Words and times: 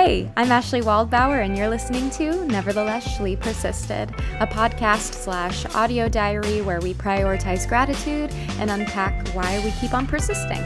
Hey, 0.00 0.30
I'm 0.36 0.46
Ashlee 0.46 0.84
Waldbauer, 0.84 1.44
and 1.44 1.58
you're 1.58 1.68
listening 1.68 2.08
to 2.10 2.44
Nevertheless 2.44 3.04
Shlee 3.18 3.34
Persisted, 3.34 4.10
a 4.38 4.46
podcast 4.46 5.12
slash 5.12 5.66
audio 5.74 6.08
diary 6.08 6.62
where 6.62 6.80
we 6.80 6.94
prioritize 6.94 7.68
gratitude 7.68 8.30
and 8.60 8.70
unpack 8.70 9.26
why 9.30 9.60
we 9.64 9.72
keep 9.72 9.94
on 9.94 10.06
persisting. 10.06 10.62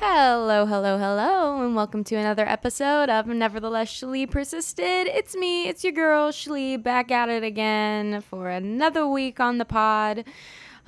Hello, 0.00 0.64
hello, 0.64 0.95
welcome 1.86 2.02
to 2.02 2.16
another 2.16 2.48
episode 2.48 3.08
of 3.08 3.28
Nevertheless 3.28 4.00
Shlee 4.00 4.28
Persisted. 4.28 5.06
It's 5.06 5.36
me, 5.36 5.68
it's 5.68 5.84
your 5.84 5.92
girl 5.92 6.32
Shlee, 6.32 6.82
back 6.82 7.12
at 7.12 7.28
it 7.28 7.44
again 7.44 8.22
for 8.22 8.50
another 8.50 9.06
week 9.06 9.38
on 9.38 9.58
the 9.58 9.64
pod. 9.64 10.24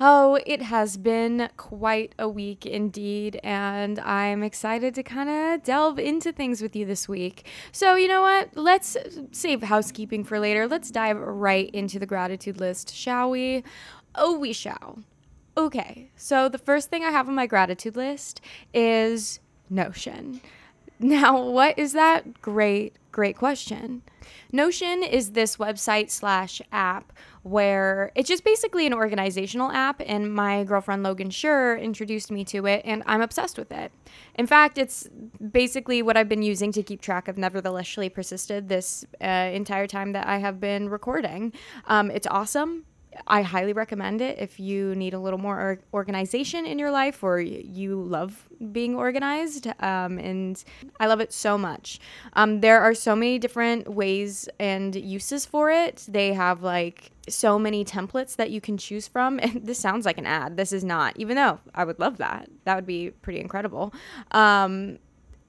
Oh, 0.01 0.37
it 0.45 0.61
has 0.61 0.97
been 0.97 1.47
quite 1.55 2.13
a 2.19 2.27
week 2.27 2.65
indeed, 2.65 3.39
and 3.45 3.97
I'm 3.99 4.43
excited 4.43 4.93
to 4.95 5.01
kind 5.01 5.29
of 5.29 5.63
delve 5.63 5.99
into 5.99 6.33
things 6.33 6.61
with 6.61 6.75
you 6.75 6.85
this 6.85 7.07
week. 7.07 7.47
So, 7.71 7.95
you 7.95 8.09
know 8.09 8.23
what? 8.23 8.49
Let's 8.57 8.97
save 9.31 9.63
housekeeping 9.63 10.25
for 10.25 10.37
later. 10.37 10.67
Let's 10.67 10.91
dive 10.91 11.17
right 11.17 11.69
into 11.69 11.97
the 11.97 12.07
gratitude 12.07 12.59
list, 12.59 12.93
shall 12.93 13.29
we? 13.29 13.63
Oh, 14.15 14.37
we 14.37 14.51
shall. 14.51 14.99
Okay, 15.55 16.11
so 16.17 16.49
the 16.49 16.57
first 16.57 16.89
thing 16.89 17.05
I 17.05 17.11
have 17.11 17.29
on 17.29 17.35
my 17.35 17.47
gratitude 17.47 17.95
list 17.95 18.41
is 18.73 19.39
Notion. 19.69 20.41
Now, 20.99 21.41
what 21.41 21.79
is 21.79 21.93
that? 21.93 22.41
Great, 22.41 22.97
great 23.11 23.37
question. 23.37 24.01
Notion 24.51 25.01
is 25.01 25.31
this 25.31 25.55
website 25.55 26.09
slash 26.09 26.61
app 26.71 27.13
where 27.43 28.11
it's 28.15 28.27
just 28.27 28.43
basically 28.43 28.85
an 28.85 28.93
organizational 28.93 29.71
app, 29.71 30.01
and 30.05 30.33
my 30.33 30.65
girlfriend 30.65 31.03
Logan 31.03 31.29
Schur 31.29 31.81
introduced 31.81 32.31
me 32.31 32.43
to 32.45 32.65
it, 32.65 32.81
and 32.83 33.01
I'm 33.05 33.21
obsessed 33.21 33.57
with 33.57 33.71
it. 33.71 33.93
In 34.35 34.45
fact, 34.45 34.77
it's 34.77 35.07
basically 35.51 36.01
what 36.01 36.17
I've 36.17 36.27
been 36.27 36.41
using 36.41 36.73
to 36.73 36.83
keep 36.83 37.01
track 37.01 37.29
of 37.29 37.37
Nevertheless 37.37 37.85
Shlee 37.85 38.13
Persisted 38.13 38.67
this 38.67 39.05
uh, 39.21 39.25
entire 39.25 39.87
time 39.87 40.11
that 40.11 40.27
I 40.27 40.39
have 40.39 40.59
been 40.59 40.89
recording. 40.89 41.53
Um, 41.87 42.11
it's 42.11 42.27
awesome. 42.27 42.85
I 43.27 43.41
highly 43.41 43.73
recommend 43.73 44.21
it 44.21 44.37
if 44.39 44.59
you 44.59 44.95
need 44.95 45.13
a 45.13 45.19
little 45.19 45.39
more 45.39 45.55
or- 45.55 45.79
organization 45.93 46.65
in 46.65 46.79
your 46.79 46.91
life 46.91 47.23
or 47.23 47.39
you 47.39 48.01
love 48.01 48.47
being 48.71 48.95
organized. 48.95 49.67
Um, 49.79 50.17
and 50.17 50.63
I 50.99 51.07
love 51.07 51.19
it 51.19 51.31
so 51.33 51.57
much. 51.57 51.99
Um, 52.33 52.61
there 52.61 52.81
are 52.81 52.93
so 52.93 53.15
many 53.15 53.39
different 53.39 53.87
ways 53.87 54.49
and 54.59 54.95
uses 54.95 55.45
for 55.45 55.71
it. 55.71 56.05
They 56.07 56.33
have 56.33 56.63
like 56.63 57.11
so 57.27 57.59
many 57.59 57.85
templates 57.85 58.35
that 58.37 58.49
you 58.49 58.61
can 58.61 58.77
choose 58.77 59.07
from. 59.07 59.39
And 59.49 59.65
this 59.65 59.79
sounds 59.79 60.05
like 60.05 60.17
an 60.17 60.25
ad. 60.25 60.57
This 60.57 60.71
is 60.71 60.83
not, 60.83 61.17
even 61.17 61.35
though 61.35 61.59
I 61.73 61.83
would 61.83 61.99
love 61.99 62.17
that. 62.17 62.49
That 62.65 62.75
would 62.75 62.85
be 62.85 63.11
pretty 63.11 63.39
incredible. 63.39 63.93
Um, 64.31 64.99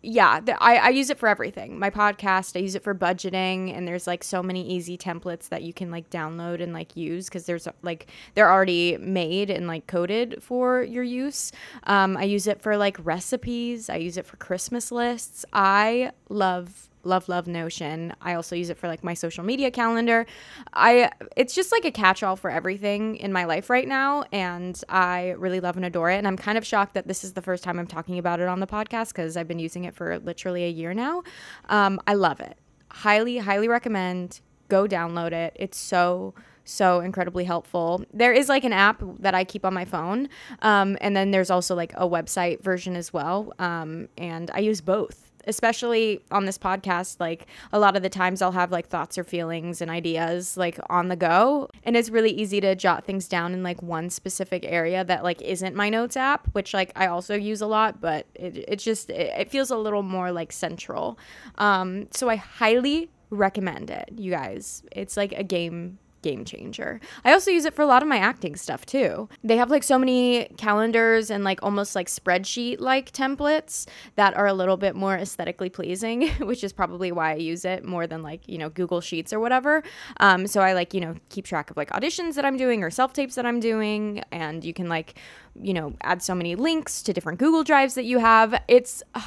yeah, 0.02 0.40
the, 0.40 0.62
I, 0.62 0.76
I 0.76 0.88
use 0.90 1.10
it 1.10 1.18
for 1.18 1.28
everything. 1.28 1.78
My 1.78 1.90
podcast, 1.90 2.56
I 2.56 2.60
use 2.60 2.74
it 2.74 2.82
for 2.82 2.94
budgeting, 2.94 3.76
and 3.76 3.86
there's 3.86 4.06
like 4.06 4.24
so 4.24 4.42
many 4.42 4.66
easy 4.66 4.96
templates 4.96 5.48
that 5.48 5.62
you 5.62 5.72
can 5.72 5.90
like 5.90 6.10
download 6.10 6.62
and 6.62 6.72
like 6.72 6.96
use 6.96 7.26
because 7.26 7.46
there's 7.46 7.68
like 7.82 8.08
they're 8.34 8.50
already 8.50 8.96
made 8.98 9.50
and 9.50 9.66
like 9.66 9.86
coded 9.86 10.42
for 10.42 10.82
your 10.82 11.04
use. 11.04 11.52
Um, 11.84 12.16
I 12.16 12.24
use 12.24 12.46
it 12.46 12.60
for 12.62 12.76
like 12.76 12.96
recipes. 13.02 13.90
I 13.90 13.96
use 13.96 14.16
it 14.16 14.26
for 14.26 14.36
Christmas 14.36 14.90
lists. 14.90 15.44
I 15.52 16.12
love 16.28 16.89
love 17.04 17.28
love 17.28 17.46
notion. 17.46 18.14
I 18.20 18.34
also 18.34 18.56
use 18.56 18.70
it 18.70 18.78
for 18.78 18.88
like 18.88 19.02
my 19.04 19.14
social 19.14 19.44
media 19.44 19.70
calendar. 19.70 20.26
I 20.72 21.10
it's 21.36 21.54
just 21.54 21.72
like 21.72 21.84
a 21.84 21.90
catch-all 21.90 22.36
for 22.36 22.50
everything 22.50 23.16
in 23.16 23.32
my 23.32 23.44
life 23.44 23.70
right 23.70 23.86
now 23.86 24.24
and 24.32 24.82
i 24.88 25.30
really 25.38 25.60
love 25.60 25.76
and 25.76 25.84
adore 25.84 26.10
it 26.10 26.16
and 26.18 26.26
i'm 26.26 26.36
kind 26.36 26.58
of 26.58 26.66
shocked 26.66 26.94
that 26.94 27.06
this 27.06 27.24
is 27.24 27.32
the 27.34 27.42
first 27.42 27.62
time 27.62 27.78
i'm 27.78 27.86
talking 27.86 28.18
about 28.18 28.40
it 28.40 28.48
on 28.48 28.60
the 28.60 28.66
podcast 28.66 29.08
because 29.08 29.36
i've 29.36 29.48
been 29.48 29.58
using 29.58 29.84
it 29.84 29.94
for 29.94 30.18
literally 30.20 30.64
a 30.64 30.68
year 30.68 30.94
now. 30.94 31.22
Um, 31.68 32.00
i 32.06 32.14
love 32.14 32.40
it. 32.40 32.56
Highly 32.90 33.38
highly 33.38 33.68
recommend. 33.68 34.40
Go 34.68 34.86
download 34.86 35.32
it. 35.32 35.52
It's 35.56 35.78
so 35.78 36.34
so 36.64 37.00
incredibly 37.00 37.44
helpful. 37.44 38.04
There 38.12 38.32
is 38.32 38.48
like 38.48 38.64
an 38.64 38.72
app 38.72 39.02
that 39.18 39.34
I 39.34 39.44
keep 39.44 39.64
on 39.64 39.74
my 39.74 39.84
phone, 39.84 40.28
um, 40.62 40.96
and 41.00 41.16
then 41.16 41.30
there's 41.32 41.50
also 41.50 41.74
like 41.74 41.92
a 41.94 42.08
website 42.08 42.62
version 42.62 42.96
as 42.96 43.12
well. 43.12 43.52
Um, 43.58 44.08
and 44.16 44.50
I 44.52 44.60
use 44.60 44.80
both 44.80 45.29
especially 45.46 46.20
on 46.30 46.44
this 46.44 46.58
podcast 46.58 47.18
like 47.20 47.46
a 47.72 47.78
lot 47.78 47.96
of 47.96 48.02
the 48.02 48.08
times 48.08 48.42
I'll 48.42 48.52
have 48.52 48.70
like 48.70 48.88
thoughts 48.88 49.18
or 49.18 49.24
feelings 49.24 49.80
and 49.80 49.90
ideas 49.90 50.56
like 50.56 50.78
on 50.88 51.08
the 51.08 51.16
go. 51.16 51.68
And 51.84 51.96
it's 51.96 52.10
really 52.10 52.30
easy 52.30 52.60
to 52.60 52.74
jot 52.74 53.04
things 53.04 53.28
down 53.28 53.52
in 53.52 53.62
like 53.62 53.82
one 53.82 54.10
specific 54.10 54.64
area 54.66 55.04
that 55.04 55.22
like 55.22 55.40
isn't 55.42 55.74
my 55.74 55.88
notes 55.88 56.16
app 56.16 56.48
which 56.52 56.74
like 56.74 56.92
I 56.96 57.06
also 57.06 57.34
use 57.34 57.60
a 57.60 57.66
lot 57.66 58.00
but 58.00 58.26
it, 58.34 58.64
it 58.68 58.76
just 58.76 59.10
it, 59.10 59.32
it 59.38 59.50
feels 59.50 59.70
a 59.70 59.76
little 59.76 60.02
more 60.02 60.32
like 60.32 60.52
central. 60.52 61.18
Um 61.58 62.08
so 62.12 62.28
I 62.28 62.36
highly 62.36 63.10
recommend 63.30 63.90
it 63.90 64.10
you 64.16 64.30
guys. 64.30 64.82
It's 64.92 65.16
like 65.16 65.32
a 65.32 65.44
game 65.44 65.98
game 66.22 66.44
changer. 66.44 67.00
I 67.24 67.32
also 67.32 67.50
use 67.50 67.64
it 67.64 67.74
for 67.74 67.82
a 67.82 67.86
lot 67.86 68.02
of 68.02 68.08
my 68.08 68.18
acting 68.18 68.56
stuff 68.56 68.86
too. 68.86 69.28
They 69.42 69.56
have 69.56 69.70
like 69.70 69.82
so 69.82 69.98
many 69.98 70.46
calendars 70.56 71.30
and 71.30 71.44
like 71.44 71.62
almost 71.62 71.94
like 71.94 72.08
spreadsheet 72.08 72.80
like 72.80 73.12
templates 73.12 73.86
that 74.16 74.36
are 74.36 74.46
a 74.46 74.52
little 74.52 74.76
bit 74.76 74.94
more 74.94 75.14
aesthetically 75.14 75.70
pleasing, 75.70 76.28
which 76.40 76.64
is 76.64 76.72
probably 76.72 77.12
why 77.12 77.32
I 77.32 77.36
use 77.36 77.64
it 77.64 77.84
more 77.84 78.06
than 78.06 78.22
like, 78.22 78.48
you 78.48 78.58
know, 78.58 78.70
Google 78.70 79.00
Sheets 79.00 79.32
or 79.32 79.40
whatever. 79.40 79.82
Um, 80.18 80.46
so 80.46 80.60
I 80.60 80.72
like, 80.72 80.94
you 80.94 81.00
know, 81.00 81.14
keep 81.28 81.44
track 81.44 81.70
of 81.70 81.76
like 81.76 81.90
auditions 81.90 82.34
that 82.34 82.44
I'm 82.44 82.56
doing 82.56 82.82
or 82.82 82.90
self 82.90 83.12
tapes 83.12 83.34
that 83.34 83.46
I'm 83.46 83.60
doing. 83.60 84.22
And 84.30 84.64
you 84.64 84.74
can 84.74 84.88
like, 84.88 85.18
you 85.60 85.74
know, 85.74 85.94
add 86.02 86.22
so 86.22 86.34
many 86.34 86.54
links 86.54 87.02
to 87.02 87.12
different 87.12 87.38
Google 87.38 87.64
Drives 87.64 87.94
that 87.94 88.04
you 88.04 88.18
have. 88.18 88.62
It's, 88.68 89.02
uh, 89.14 89.22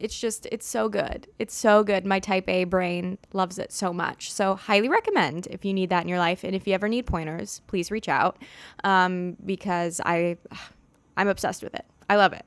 it's 0.00 0.18
just 0.18 0.46
it's 0.50 0.66
so 0.66 0.88
good 0.88 1.26
it's 1.38 1.54
so 1.54 1.82
good 1.82 2.04
my 2.04 2.18
type 2.18 2.48
a 2.48 2.64
brain 2.64 3.18
loves 3.32 3.58
it 3.58 3.72
so 3.72 3.92
much 3.92 4.30
so 4.30 4.54
highly 4.54 4.88
recommend 4.88 5.46
if 5.48 5.64
you 5.64 5.72
need 5.72 5.90
that 5.90 6.02
in 6.02 6.08
your 6.08 6.18
life 6.18 6.44
and 6.44 6.54
if 6.54 6.66
you 6.66 6.74
ever 6.74 6.88
need 6.88 7.06
pointers 7.06 7.62
please 7.66 7.90
reach 7.90 8.08
out 8.08 8.38
um, 8.84 9.36
because 9.44 10.00
i 10.04 10.36
i'm 11.16 11.28
obsessed 11.28 11.62
with 11.62 11.74
it 11.74 11.84
i 12.10 12.16
love 12.16 12.32
it 12.32 12.44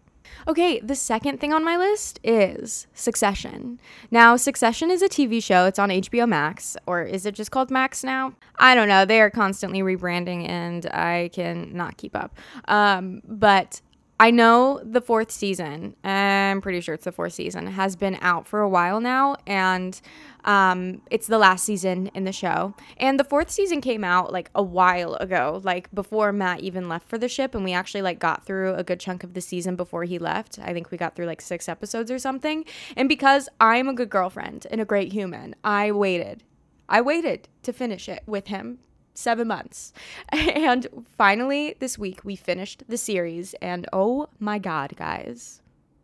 Okay, 0.48 0.80
the 0.80 0.96
second 0.96 1.40
thing 1.40 1.54
on 1.54 1.64
my 1.64 1.78
list 1.78 2.20
is 2.24 2.88
Succession. 2.94 3.80
Now, 4.12 4.36
Succession 4.36 4.92
is 4.92 5.02
a 5.02 5.10
TV 5.10 5.44
show. 5.44 5.66
It's 5.66 5.80
on 5.80 5.90
HBO 5.90 6.28
Max, 6.28 6.78
or 6.86 7.04
is 7.04 7.26
it 7.26 7.36
just 7.36 7.52
called 7.52 7.72
Max 7.72 8.04
now? 8.04 8.34
I 8.60 8.76
don't 8.76 8.88
know. 8.88 9.06
They 9.06 9.22
are 9.22 9.30
constantly 9.30 9.82
rebranding, 9.82 10.48
and 10.48 10.86
I 10.88 11.30
can 11.34 11.76
not 11.76 11.98
keep 11.98 12.16
up. 12.16 12.38
Um, 12.68 13.22
but 13.26 13.82
I 14.20 14.32
know 14.32 14.82
the 14.84 15.02
fourth 15.02 15.30
season, 15.30 15.96
I'm 16.04 16.60
pretty 16.60 16.82
sure 16.82 16.96
it's 16.96 17.04
the 17.04 17.12
fourth 17.12 17.34
season, 17.34 17.68
has 17.68 17.96
been 17.96 18.18
out 18.20 18.48
for 18.48 18.62
a 18.62 18.70
while 18.70 19.00
now, 19.00 19.36
and 19.46 20.00
um, 20.44 21.04
it's 21.12 21.28
the 21.28 21.38
last 21.38 21.64
season 21.64 22.10
in 22.16 22.24
the 22.24 22.32
show. 22.32 22.74
And 22.98 23.20
the 23.20 23.24
fourth 23.24 23.52
season 23.52 23.80
came 23.80 24.04
out 24.04 24.34
like 24.34 24.50
a 24.56 24.64
while 24.64 25.14
ago, 25.16 25.62
like 25.64 25.94
before 25.94 26.34
Matt 26.34 26.62
even 26.62 26.90
left 26.90 27.08
for 27.08 27.20
the 27.20 27.30
ship, 27.30 27.54
and 27.54 27.64
we 27.64 27.74
actually 27.74 28.02
like 28.02 28.18
got 28.18 28.44
through 28.44 28.74
a 28.74 28.84
good 28.84 29.00
chunk 29.00 29.24
of 29.24 29.36
the 29.36 29.42
season 29.42 29.76
before 29.76 30.04
he 30.04 30.18
left. 30.18 30.58
I 30.58 30.74
think 30.74 30.90
we 30.90 30.98
got 30.98 31.16
through 31.16 31.28
like 31.28 31.42
six 31.42 31.70
episodes 31.70 32.10
or 32.10 32.18
something. 32.18 32.66
And 32.96 33.08
because 33.08 33.48
I'm 33.60 33.88
a 33.88 33.94
good 33.94 34.10
girlfriend 34.10 34.66
and 34.72 34.82
a 34.82 34.86
great 34.86 35.14
human, 35.14 35.54
I 35.64 35.92
waited. 35.92 36.44
I 36.90 37.02
waited 37.02 37.50
to 37.64 37.74
finish 37.74 38.10
it 38.10 38.24
with 38.26 38.48
him 38.48 38.80
seven 39.18 39.48
months. 39.48 39.94
And 40.32 40.88
finally, 41.18 41.76
this 41.80 41.98
week, 41.98 42.22
we 42.24 42.36
finished 42.36 42.84
the 42.88 42.98
series. 42.98 43.54
And 43.56 43.88
oh 43.92 44.28
my 44.40 44.60
God, 44.60 44.96
guys, 44.96 45.62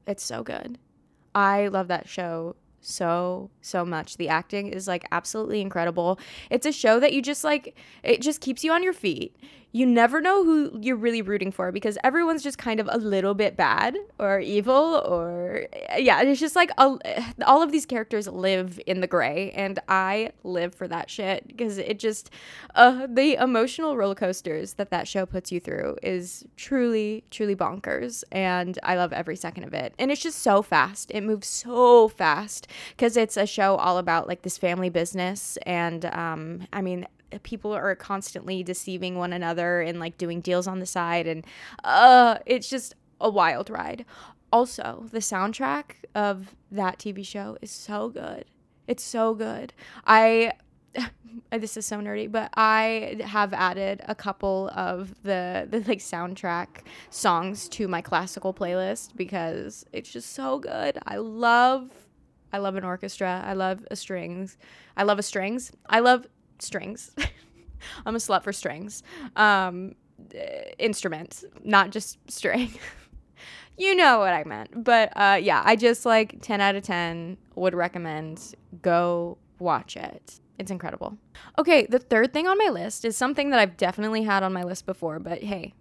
it's 0.08 0.24
so 0.24 0.44
good. 0.44 0.78
I 1.36 1.68
love 1.68 1.88
that 1.88 2.08
show 2.08 2.56
so 2.86 3.50
so 3.62 3.86
much 3.86 4.18
the 4.18 4.28
acting 4.28 4.68
is 4.68 4.90
like 4.90 5.08
absolutely 5.14 5.62
incredible 5.62 6.20
it's 6.50 6.66
a 6.66 6.72
show 6.72 7.00
that 7.00 7.14
you 7.14 7.22
just 7.22 7.42
like 7.42 7.78
it 8.04 8.22
just 8.22 8.42
keeps 8.42 8.62
you 8.62 8.74
on 8.74 8.84
your 8.84 8.92
feet 8.92 9.34
you 9.74 9.86
never 9.86 10.22
know 10.22 10.46
who 10.46 10.78
you're 10.82 10.96
really 10.96 11.22
rooting 11.22 11.52
for 11.52 11.72
because 11.72 11.98
everyone's 12.04 12.44
just 12.44 12.58
kind 12.58 12.80
of 12.80 12.88
a 12.92 12.98
little 12.98 13.34
bit 13.34 13.58
bad 13.58 13.98
or 14.20 14.40
evil 14.40 15.04
or 15.06 15.68
yeah 15.98 16.22
it's 16.22 16.40
just 16.40 16.56
like 16.56 16.72
a, 16.78 16.98
all 17.46 17.62
of 17.62 17.72
these 17.72 17.86
characters 17.86 18.28
live 18.28 18.80
in 18.86 19.02
the 19.02 19.08
gray 19.08 19.52
and 19.52 19.80
i 19.88 20.32
live 20.44 20.74
for 20.74 20.88
that 20.88 21.10
shit 21.10 21.46
because 21.48 21.78
it 21.78 22.00
just 22.00 22.30
uh, 22.76 23.08
the 23.10 23.36
emotional 23.36 23.98
roller 23.98 24.16
coasters 24.16 24.74
that 24.74 24.90
that 24.90 25.08
show 25.08 25.26
puts 25.26 25.52
you 25.52 25.60
through 25.60 25.98
is 26.02 26.46
truly 26.56 27.24
truly 27.32 27.56
bonkers 27.56 28.24
and 28.32 28.80
i 28.84 28.96
love 28.96 29.12
every 29.12 29.36
second 29.36 29.64
of 29.64 29.74
it. 29.74 29.94
And 30.00 30.12
it's 30.12 30.22
just 30.22 30.40
so 30.40 30.62
fast. 30.62 31.12
It 31.12 31.22
moves 31.22 31.48
so 31.48 32.08
fast 32.08 32.68
because 32.92 33.18
it's 33.18 33.38
a 33.38 33.46
show 33.46 33.76
all 33.76 33.98
about 33.98 34.28
like 34.28 34.42
this 34.42 34.58
family 34.58 34.90
business 34.90 35.58
and 35.66 36.06
um, 36.06 36.68
i 36.72 36.82
mean 36.82 37.06
people 37.42 37.74
are 37.74 37.96
constantly 37.96 38.64
deceiving 38.64 39.18
one 39.18 39.34
another 39.34 39.82
and 39.82 40.00
like 40.00 40.18
doing 40.18 40.42
deals 40.42 40.68
on 40.68 40.80
the 40.80 40.86
side 40.86 41.26
and 41.28 41.46
uh 41.84 42.38
it's 42.46 42.70
just 42.70 42.94
a 43.22 43.30
wild 43.30 43.70
ride 43.70 44.06
also 44.52 45.06
the 45.12 45.20
soundtrack 45.20 45.96
of 46.14 46.54
that 46.72 47.00
tv 47.00 47.26
show 47.26 47.58
is 47.62 47.72
so 47.72 48.10
good 48.10 48.46
It's 48.88 49.04
so 49.04 49.34
good. 49.34 49.74
I 50.06 50.54
this 51.52 51.78
is 51.78 51.86
so 51.86 51.98
nerdy, 52.00 52.32
but 52.32 52.52
I 52.56 53.18
have 53.24 53.54
added 53.54 54.02
a 54.08 54.14
couple 54.14 54.70
of 54.76 55.16
the 55.24 55.68
the 55.70 55.80
like 55.88 56.00
soundtrack 56.00 56.68
songs 57.10 57.68
to 57.70 57.88
my 57.88 58.02
classical 58.02 58.54
playlist 58.54 59.16
because 59.16 59.86
it's 59.94 60.12
just 60.12 60.34
so 60.34 60.60
good. 60.60 61.00
I 61.06 61.18
love 61.18 61.90
I 62.52 62.60
love 62.60 62.76
an 62.76 62.84
orchestra. 62.84 63.42
I 63.46 63.54
love 63.54 63.86
a 63.90 63.96
strings. 63.96 64.58
I 64.96 65.04
love 65.04 65.18
a 65.18 65.24
strings. 65.24 65.72
I 65.90 66.00
love 66.02 66.28
strings. 66.64 67.12
I'm 68.06 68.16
a 68.16 68.20
slut 68.20 68.44
for 68.44 68.54
strings. 68.54 69.04
Um 69.36 69.96
instrument, 70.80 71.44
not 71.64 71.90
just 71.92 72.18
string. 72.32 72.74
you 73.78 73.96
know 73.96 74.20
what 74.20 74.34
I 74.34 74.44
meant. 74.46 74.84
But 74.84 75.12
uh 75.16 75.40
yeah, 75.42 75.62
I 75.66 75.76
just 75.76 76.06
like 76.06 76.42
10 76.42 76.62
out 76.62 76.76
of 76.76 76.84
10 76.84 77.38
would 77.56 77.76
recommend 77.76 78.56
go 78.82 79.38
watch 79.60 79.98
it. 79.98 80.40
It's 80.60 80.72
incredible. 80.72 81.18
Okay, 81.58 81.88
the 81.88 82.00
third 82.00 82.32
thing 82.32 82.48
on 82.48 82.58
my 82.58 82.70
list 82.70 83.06
is 83.06 83.18
something 83.18 83.50
that 83.50 83.60
I've 83.60 83.76
definitely 83.76 84.24
had 84.24 84.44
on 84.44 84.54
my 84.54 84.64
list 84.64 84.86
before, 84.86 85.20
but 85.20 85.44
hey, 85.44 85.74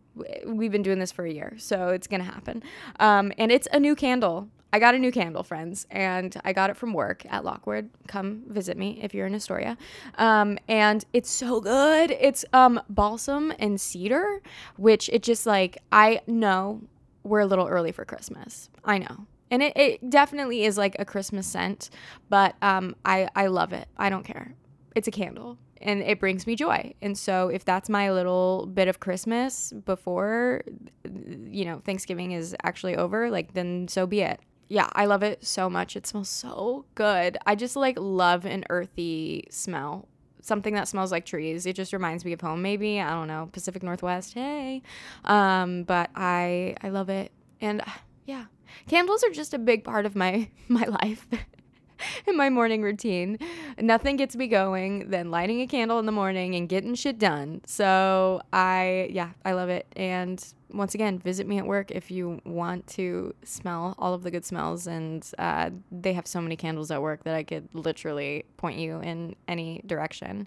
we've 0.46 0.72
been 0.72 0.82
doing 0.82 0.98
this 0.98 1.12
for 1.12 1.24
a 1.24 1.32
year, 1.32 1.54
so 1.58 1.88
it's 1.88 2.06
gonna 2.06 2.24
happen. 2.24 2.62
Um, 2.98 3.32
and 3.38 3.52
it's 3.52 3.68
a 3.72 3.78
new 3.78 3.94
candle. 3.94 4.48
I 4.72 4.78
got 4.78 4.94
a 4.94 4.98
new 4.98 5.12
candle, 5.12 5.42
friends, 5.42 5.86
and 5.90 6.34
I 6.44 6.52
got 6.52 6.70
it 6.70 6.76
from 6.76 6.94
work 6.94 7.24
at 7.28 7.44
Lockwood. 7.44 7.90
Come 8.08 8.44
visit 8.48 8.76
me 8.76 9.00
if 9.02 9.12
you're 9.14 9.26
in 9.26 9.34
Astoria. 9.34 9.76
Um, 10.16 10.58
and 10.66 11.04
it's 11.12 11.30
so 11.30 11.60
good. 11.60 12.10
It's 12.10 12.44
um, 12.52 12.80
balsam 12.88 13.52
and 13.58 13.80
cedar, 13.80 14.40
which 14.76 15.08
it 15.10 15.22
just 15.22 15.46
like, 15.46 15.78
I 15.92 16.20
know 16.26 16.82
we're 17.22 17.40
a 17.40 17.46
little 17.46 17.66
early 17.66 17.92
for 17.92 18.04
Christmas. 18.04 18.70
I 18.84 18.98
know 18.98 19.26
and 19.52 19.62
it, 19.62 19.76
it 19.76 20.10
definitely 20.10 20.64
is 20.64 20.76
like 20.76 20.96
a 20.98 21.04
christmas 21.04 21.46
scent 21.46 21.90
but 22.28 22.56
um, 22.62 22.96
I, 23.04 23.28
I 23.36 23.46
love 23.46 23.72
it 23.72 23.86
i 23.96 24.10
don't 24.10 24.24
care 24.24 24.54
it's 24.96 25.06
a 25.06 25.12
candle 25.12 25.58
and 25.80 26.00
it 26.02 26.18
brings 26.18 26.46
me 26.46 26.56
joy 26.56 26.94
and 27.02 27.16
so 27.16 27.48
if 27.48 27.64
that's 27.64 27.88
my 27.88 28.10
little 28.10 28.66
bit 28.66 28.88
of 28.88 28.98
christmas 28.98 29.72
before 29.84 30.62
you 31.04 31.64
know 31.64 31.80
thanksgiving 31.84 32.32
is 32.32 32.56
actually 32.64 32.96
over 32.96 33.30
like 33.30 33.52
then 33.54 33.86
so 33.86 34.06
be 34.06 34.22
it 34.22 34.40
yeah 34.68 34.88
i 34.92 35.04
love 35.04 35.22
it 35.22 35.44
so 35.44 35.68
much 35.68 35.96
it 35.96 36.06
smells 36.06 36.28
so 36.28 36.84
good 36.94 37.36
i 37.46 37.54
just 37.54 37.76
like 37.76 37.98
love 37.98 38.44
an 38.44 38.64
earthy 38.70 39.44
smell 39.50 40.08
something 40.42 40.74
that 40.74 40.88
smells 40.88 41.10
like 41.10 41.24
trees. 41.24 41.64
It 41.66 41.74
just 41.74 41.92
reminds 41.92 42.24
me 42.24 42.32
of 42.32 42.40
home 42.40 42.60
maybe. 42.60 43.00
I 43.00 43.10
don't 43.10 43.28
know, 43.28 43.48
Pacific 43.52 43.82
Northwest. 43.82 44.34
Hey. 44.34 44.82
Um 45.24 45.84
but 45.84 46.10
I 46.14 46.76
I 46.82 46.90
love 46.90 47.08
it. 47.08 47.32
And 47.60 47.82
yeah, 48.26 48.46
candles 48.88 49.24
are 49.24 49.30
just 49.30 49.54
a 49.54 49.58
big 49.58 49.84
part 49.84 50.04
of 50.04 50.14
my 50.14 50.50
my 50.68 50.84
life 50.84 51.26
in 52.26 52.36
my 52.36 52.50
morning 52.50 52.82
routine. 52.82 53.38
Nothing 53.78 54.16
gets 54.16 54.36
me 54.36 54.46
going 54.46 55.10
than 55.10 55.30
lighting 55.30 55.60
a 55.60 55.66
candle 55.66 55.98
in 55.98 56.06
the 56.06 56.12
morning 56.12 56.54
and 56.54 56.68
getting 56.68 56.94
shit 56.94 57.18
done. 57.18 57.62
So 57.66 58.40
I 58.52 59.08
yeah, 59.10 59.30
I 59.44 59.52
love 59.52 59.68
it. 59.68 59.86
And 59.96 60.44
once 60.72 60.94
again, 60.94 61.18
visit 61.18 61.46
me 61.46 61.58
at 61.58 61.66
work 61.66 61.90
if 61.90 62.10
you 62.10 62.40
want 62.44 62.86
to 62.86 63.34
smell 63.44 63.94
all 63.98 64.14
of 64.14 64.22
the 64.22 64.30
good 64.30 64.44
smells. 64.44 64.86
And 64.86 65.28
uh, 65.38 65.70
they 65.90 66.12
have 66.14 66.26
so 66.26 66.40
many 66.40 66.56
candles 66.56 66.90
at 66.90 67.02
work 67.02 67.24
that 67.24 67.34
I 67.34 67.42
could 67.42 67.68
literally 67.72 68.44
point 68.56 68.78
you 68.78 69.00
in 69.00 69.36
any 69.48 69.82
direction. 69.86 70.46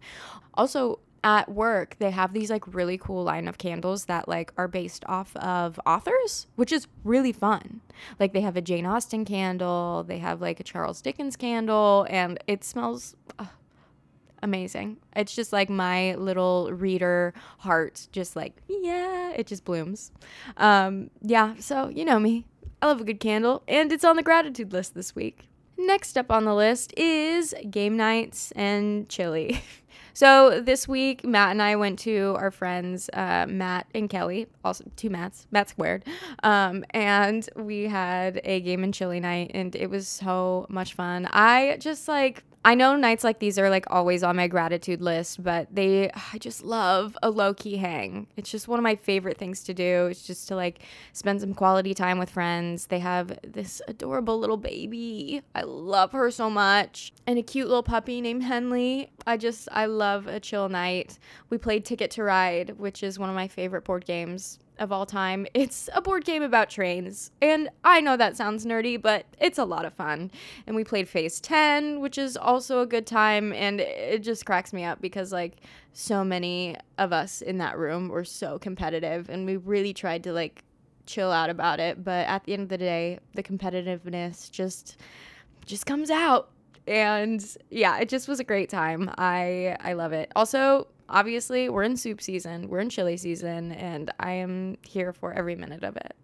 Also, 0.56 1.00
at 1.26 1.50
work 1.50 1.96
they 1.98 2.12
have 2.12 2.34
these 2.34 2.52
like 2.52 2.74
really 2.74 3.00
cool 3.00 3.24
line 3.24 3.48
of 3.48 3.58
candles 3.58 4.06
that 4.06 4.28
like 4.28 4.54
are 4.58 4.68
based 4.68 5.04
off 5.08 5.36
of 5.38 5.80
authors 5.84 6.46
which 6.56 6.72
is 6.72 6.88
really 7.04 7.32
fun. 7.32 7.82
Like 8.20 8.32
they 8.32 8.42
have 8.42 8.56
a 8.56 8.62
jane 8.62 8.86
austen 8.86 9.26
candle 9.26 10.06
they 10.08 10.20
have 10.20 10.40
like 10.40 10.60
a 10.60 10.64
charles 10.64 11.02
dickens 11.02 11.36
candle 11.36 12.06
and 12.12 12.38
it 12.46 12.64
smells 12.64 13.16
uh, 13.40 13.46
amazing. 14.44 14.98
It's 15.16 15.34
just 15.34 15.52
like 15.52 15.68
my 15.68 16.14
little 16.14 16.72
reader 16.72 17.34
heart 17.58 18.08
just 18.12 18.36
like 18.36 18.62
yeah 18.68 19.32
it 19.32 19.48
just 19.48 19.66
blooms. 19.66 20.12
Um 20.58 21.10
yeah 21.22 21.56
so 21.60 21.90
you 21.90 22.06
know 22.06 22.20
me. 22.20 22.46
I 22.84 22.86
love 22.86 23.02
a 23.02 23.04
good 23.04 23.20
candle 23.20 23.64
and 23.68 23.92
it's 23.92 24.06
on 24.06 24.16
the 24.16 24.24
gratitude 24.24 24.72
list 24.72 24.94
this 24.94 25.16
week. 25.16 25.48
Next 25.76 26.20
up 26.20 26.32
on 26.32 26.46
the 26.46 26.54
list 26.54 26.94
is 26.96 27.56
game 27.72 27.98
nights 27.98 28.52
and 28.56 29.10
chili 29.10 29.64
So 30.16 30.62
this 30.62 30.88
week, 30.88 31.26
Matt 31.26 31.52
and 31.52 31.62
I 31.62 31.76
went 31.76 32.00
to 32.00 32.36
our 32.38 32.50
friends, 32.50 33.10
uh, 33.12 33.48
Matt 33.50 33.86
and 33.94 34.10
Kelly, 34.10 34.48
also 34.64 34.86
two 34.96 35.10
Matts, 35.10 35.46
Matt 35.52 35.68
squared, 35.68 36.06
um, 36.42 36.86
and 36.92 37.48
we 37.58 37.84
had 37.84 38.40
a 38.46 38.62
game 38.62 38.86
and 38.86 38.94
chili 38.94 39.20
night, 39.20 39.52
and 39.54 39.76
it 39.76 39.90
was 39.90 40.08
so 40.08 40.68
much 40.70 40.94
fun. 40.94 41.28
I 41.32 41.76
just 41.82 42.08
like 42.08 42.46
I 42.66 42.74
know 42.74 42.96
nights 42.96 43.24
like 43.24 43.38
these 43.38 43.60
are 43.60 43.70
like 43.70 43.86
always 43.92 44.24
on 44.24 44.38
my 44.38 44.48
gratitude 44.48 45.00
list, 45.00 45.44
but 45.44 45.68
they, 45.72 46.10
I 46.34 46.40
just 46.40 46.64
love 46.64 47.16
a 47.22 47.30
low 47.30 47.54
key 47.54 47.78
hang. 47.78 48.26
It's 48.38 48.50
just 48.50 48.68
one 48.68 48.80
of 48.80 48.84
my 48.84 48.96
favorite 48.96 49.38
things 49.38 49.64
to 49.66 49.74
do. 49.76 50.08
It's 50.08 50.26
just 50.26 50.48
to 50.48 50.56
like 50.56 50.82
spend 51.14 51.42
some 51.42 51.54
quality 51.54 51.94
time 51.94 52.18
with 52.18 52.32
friends. 52.32 52.88
They 52.88 52.98
have 53.00 53.38
this 53.44 53.84
adorable 53.88 54.40
little 54.40 54.58
baby. 54.58 55.44
I 55.54 55.62
love 55.62 56.12
her 56.14 56.32
so 56.32 56.50
much. 56.50 57.14
And 57.28 57.38
a 57.38 57.44
cute 57.44 57.68
little 57.68 57.84
puppy 57.84 58.20
named 58.20 58.44
Henley. 58.44 59.12
I 59.28 59.38
just, 59.38 59.70
I 59.72 59.86
love 59.86 60.26
a 60.26 60.40
chill 60.40 60.68
night. 60.68 61.20
We 61.52 61.60
played 61.60 61.86
Ticket 61.86 62.10
to 62.12 62.24
Ride, 62.24 62.80
which 62.80 63.04
is 63.04 63.20
one 63.20 63.30
of 63.30 63.36
my 63.36 63.48
favorite 63.48 63.84
board 63.84 64.06
games 64.06 64.58
of 64.80 64.92
all 64.92 65.06
time. 65.06 65.48
It's 65.54 65.90
a 65.94 66.02
board 66.02 66.26
game 66.26 66.44
about 66.44 66.70
trains. 66.70 67.32
And 67.42 67.70
I 67.84 68.02
know 68.02 68.18
that 68.18 68.38
sounds 68.38 68.66
nerdy, 68.66 69.02
but 69.02 69.26
it's 69.40 69.58
a 69.58 69.66
lot 69.66 69.86
of 69.86 69.94
fun. 69.94 70.32
And 70.68 70.76
we 70.76 70.84
played 70.84 71.08
Phase 71.08 71.40
10, 71.40 72.00
which 72.00 72.18
is 72.18 72.38
also 72.38 72.82
a 72.82 72.86
good 72.86 73.08
time. 73.08 73.54
And 73.54 73.82
it 73.82 74.20
just 74.20 74.46
cracks 74.46 74.74
me 74.74 74.84
up 74.84 75.02
because, 75.02 75.32
like, 75.32 75.58
so 75.94 76.24
many 76.24 76.76
of 76.98 77.14
us 77.14 77.42
in 77.42 77.58
that 77.60 77.78
room 77.78 78.10
were 78.10 78.26
so 78.26 78.60
competitive. 78.60 79.30
And 79.30 79.46
we 79.46 79.58
really 79.58 79.94
tried 79.94 80.24
to, 80.24 80.34
like, 80.34 80.64
chill 81.06 81.32
out 81.32 81.50
about 81.50 81.80
it. 81.80 82.04
But 82.04 82.28
at 82.28 82.44
the 82.44 82.54
end 82.54 82.64
of 82.64 82.70
the 82.70 82.78
day, 82.78 83.20
the 83.34 83.44
competitiveness 83.44 84.52
just 84.52 84.98
just 85.66 85.88
comes 85.88 86.12
out 86.12 86.52
and 86.88 87.58
yeah 87.72 87.98
it 87.98 88.08
just 88.10 88.28
was 88.28 88.40
a 88.40 88.44
great 88.44 88.70
time 88.70 89.10
i 89.18 89.76
i 89.80 89.94
love 89.94 90.14
it 90.14 90.32
also 90.36 90.88
obviously 91.10 91.70
we're 91.70 91.84
in 91.84 91.98
soup 91.98 92.22
season, 92.22 92.70
we're 92.70 92.80
in 92.80 92.90
chili 92.90 93.18
season, 93.18 93.72
and 93.74 94.12
I 94.20 94.32
am 94.32 94.78
here 94.88 95.14
for 95.14 95.34
every 95.34 95.56
minute 95.56 95.84
of 95.84 95.96
it. 95.98 96.16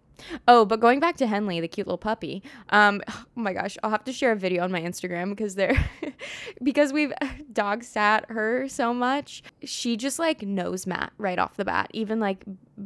Oh, 0.48 0.64
but 0.64 0.80
going 0.80 1.00
back 1.00 1.16
to 1.18 1.26
Henley, 1.26 1.60
the 1.60 1.68
cute 1.68 1.86
little 1.86 1.98
puppy. 1.98 2.42
Um, 2.70 3.02
oh 3.08 3.24
my 3.34 3.52
gosh, 3.52 3.76
I'll 3.82 3.90
have 3.90 4.04
to 4.04 4.12
share 4.12 4.32
a 4.32 4.36
video 4.36 4.64
on 4.64 4.72
my 4.72 4.80
Instagram 4.80 5.30
because 5.30 5.54
they're 5.54 5.78
because 6.62 6.92
we've 6.92 7.12
dog 7.52 7.84
sat 7.84 8.26
her 8.28 8.68
so 8.68 8.92
much. 8.92 9.42
She 9.64 9.96
just 9.96 10.18
like 10.18 10.42
knows 10.42 10.86
Matt 10.86 11.12
right 11.18 11.38
off 11.38 11.56
the 11.56 11.64
bat, 11.64 11.90
even 11.92 12.20
like 12.20 12.44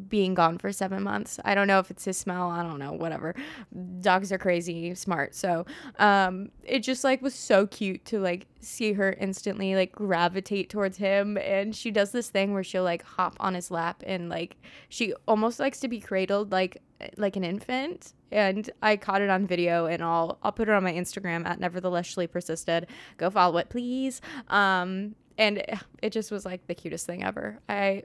being 0.09 0.35
gone 0.35 0.59
for 0.59 0.73
seven 0.73 1.03
months. 1.03 1.39
I 1.45 1.55
don't 1.55 1.67
know 1.67 1.79
if 1.79 1.91
it's 1.91 2.05
his 2.05 2.17
smell. 2.17 2.51
I 2.51 2.63
don't 2.63 2.79
know. 2.79 2.93
Whatever. 2.93 3.35
Dogs 4.01 4.33
are 4.33 4.39
crazy 4.39 4.95
smart. 4.95 5.35
So, 5.35 5.67
um, 5.99 6.51
it 6.63 6.81
just 6.81 7.05
like 7.05 7.23
was 7.23 7.35
so 7.35 7.67
cute 7.67 8.05
to 8.07 8.19
like 8.19 8.47
see 8.61 8.93
her 8.95 9.13
instantly 9.13 9.75
like 9.75 9.93
gravitate 9.93 10.71
towards 10.71 10.97
him, 10.97 11.39
and 11.39 11.75
she 11.75 11.91
does 11.91 12.11
this 12.11 12.29
thing 12.29 12.53
where 12.53 12.65
she'll 12.65 12.83
like 12.85 13.03
hop 13.03 13.37
on 13.41 13.55
his 13.55 13.71
lap 13.71 14.03
and 14.07 14.29
like 14.29 14.57
she 14.89 15.15
almost 15.27 15.61
likes 15.61 15.81
to 15.81 15.89
be 15.89 16.01
cradled 16.01 16.53
like 16.53 16.83
like 17.17 17.37
an 17.37 17.45
infant 17.45 18.13
and 18.33 18.71
I 18.83 18.97
caught 18.97 19.23
it 19.23 19.31
on 19.31 19.47
video 19.47 19.87
and 19.87 20.03
I'll 20.03 20.39
I'll 20.43 20.53
put 20.53 20.69
it 20.69 20.73
on 20.73 20.83
my 20.83 20.93
Instagram 20.93 21.47
at 21.47 21.61
neverthelessshleepersisted. 21.61 22.87
Go 23.17 23.31
follow 23.31 23.59
it, 23.59 23.69
please. 23.69 24.21
Um, 24.49 25.15
and 25.39 25.63
it 26.03 26.11
just 26.11 26.31
was 26.31 26.45
like 26.45 26.67
the 26.67 26.75
cutest 26.75 27.07
thing 27.07 27.25
ever. 27.25 27.59
I 27.69 28.03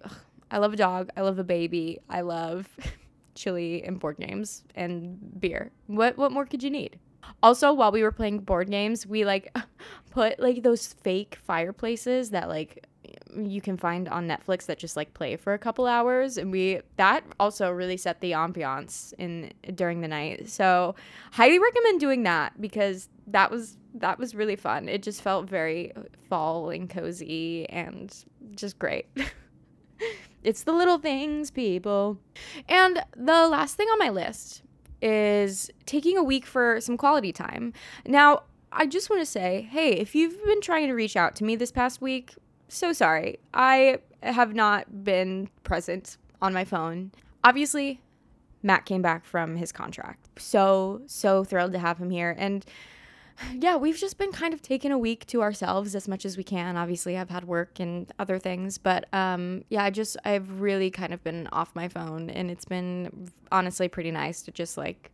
I 0.49 0.57
love 0.57 0.73
a 0.73 0.77
dog. 0.77 1.09
I 1.15 1.21
love 1.21 1.39
a 1.39 1.43
baby. 1.43 1.99
I 2.09 2.21
love 2.21 2.67
chili 3.35 3.83
and 3.83 3.99
board 3.99 4.17
games 4.17 4.63
and 4.75 5.39
beer. 5.39 5.71
What 5.87 6.17
what 6.17 6.31
more 6.31 6.45
could 6.45 6.63
you 6.63 6.69
need? 6.69 6.99
Also, 7.43 7.71
while 7.71 7.91
we 7.91 8.03
were 8.03 8.11
playing 8.11 8.39
board 8.39 8.69
games, 8.69 9.05
we 9.05 9.25
like 9.25 9.55
put 10.11 10.39
like 10.39 10.63
those 10.63 10.87
fake 10.87 11.37
fireplaces 11.41 12.31
that 12.31 12.49
like 12.49 12.85
you 13.35 13.61
can 13.61 13.77
find 13.77 14.07
on 14.09 14.27
Netflix 14.27 14.65
that 14.65 14.77
just 14.77 14.95
like 14.95 15.13
play 15.13 15.35
for 15.35 15.53
a 15.53 15.57
couple 15.57 15.87
hours 15.87 16.37
and 16.37 16.51
we 16.51 16.81
that 16.97 17.23
also 17.39 17.71
really 17.71 17.97
set 17.97 18.21
the 18.21 18.31
ambiance 18.31 19.13
in 19.17 19.51
during 19.75 20.01
the 20.01 20.07
night. 20.07 20.49
So, 20.49 20.95
highly 21.31 21.59
recommend 21.59 21.99
doing 21.99 22.23
that 22.23 22.59
because 22.59 23.09
that 23.27 23.51
was 23.51 23.77
that 23.95 24.19
was 24.19 24.35
really 24.35 24.55
fun. 24.55 24.87
It 24.87 25.03
just 25.03 25.21
felt 25.21 25.49
very 25.49 25.91
fall 26.29 26.69
and 26.69 26.89
cozy 26.89 27.69
and 27.69 28.13
just 28.55 28.79
great. 28.79 29.07
it's 30.43 30.63
the 30.63 30.73
little 30.73 30.97
things, 30.97 31.51
people. 31.51 32.17
And 32.67 33.03
the 33.15 33.47
last 33.47 33.75
thing 33.75 33.87
on 33.87 33.99
my 33.99 34.09
list 34.09 34.63
is 35.01 35.69
taking 35.85 36.17
a 36.17 36.23
week 36.23 36.45
for 36.45 36.79
some 36.79 36.97
quality 36.97 37.31
time. 37.31 37.73
Now, 38.05 38.43
I 38.71 38.85
just 38.85 39.09
want 39.09 39.21
to 39.21 39.25
say, 39.25 39.67
hey, 39.69 39.91
if 39.91 40.15
you've 40.15 40.43
been 40.45 40.61
trying 40.61 40.87
to 40.87 40.93
reach 40.93 41.17
out 41.17 41.35
to 41.37 41.43
me 41.43 41.55
this 41.55 41.71
past 41.71 42.01
week, 42.01 42.35
so 42.71 42.93
sorry. 42.93 43.39
I 43.53 43.99
have 44.23 44.55
not 44.55 45.03
been 45.03 45.49
present 45.63 46.17
on 46.41 46.53
my 46.53 46.63
phone. 46.63 47.11
Obviously, 47.43 48.01
Matt 48.63 48.85
came 48.85 49.01
back 49.01 49.25
from 49.25 49.55
his 49.55 49.71
contract. 49.71 50.29
So, 50.39 51.01
so 51.07 51.43
thrilled 51.43 51.73
to 51.73 51.79
have 51.79 51.97
him 51.97 52.09
here. 52.09 52.35
And 52.37 52.65
yeah, 53.53 53.75
we've 53.75 53.97
just 53.97 54.17
been 54.17 54.31
kind 54.31 54.53
of 54.53 54.61
taking 54.61 54.91
a 54.91 54.97
week 54.97 55.25
to 55.27 55.41
ourselves 55.41 55.95
as 55.95 56.07
much 56.07 56.25
as 56.25 56.37
we 56.37 56.43
can. 56.43 56.77
Obviously, 56.77 57.17
I've 57.17 57.29
had 57.29 57.45
work 57.45 57.79
and 57.79 58.11
other 58.19 58.37
things, 58.37 58.77
but 58.77 59.11
um, 59.13 59.63
yeah, 59.69 59.83
I 59.83 59.89
just 59.89 60.15
I've 60.23 60.61
really 60.61 60.91
kind 60.91 61.13
of 61.13 61.23
been 61.23 61.47
off 61.51 61.75
my 61.75 61.87
phone, 61.87 62.29
and 62.29 62.51
it's 62.51 62.65
been 62.65 63.29
honestly 63.51 63.87
pretty 63.87 64.11
nice 64.11 64.43
to 64.43 64.51
just 64.51 64.77
like 64.77 65.11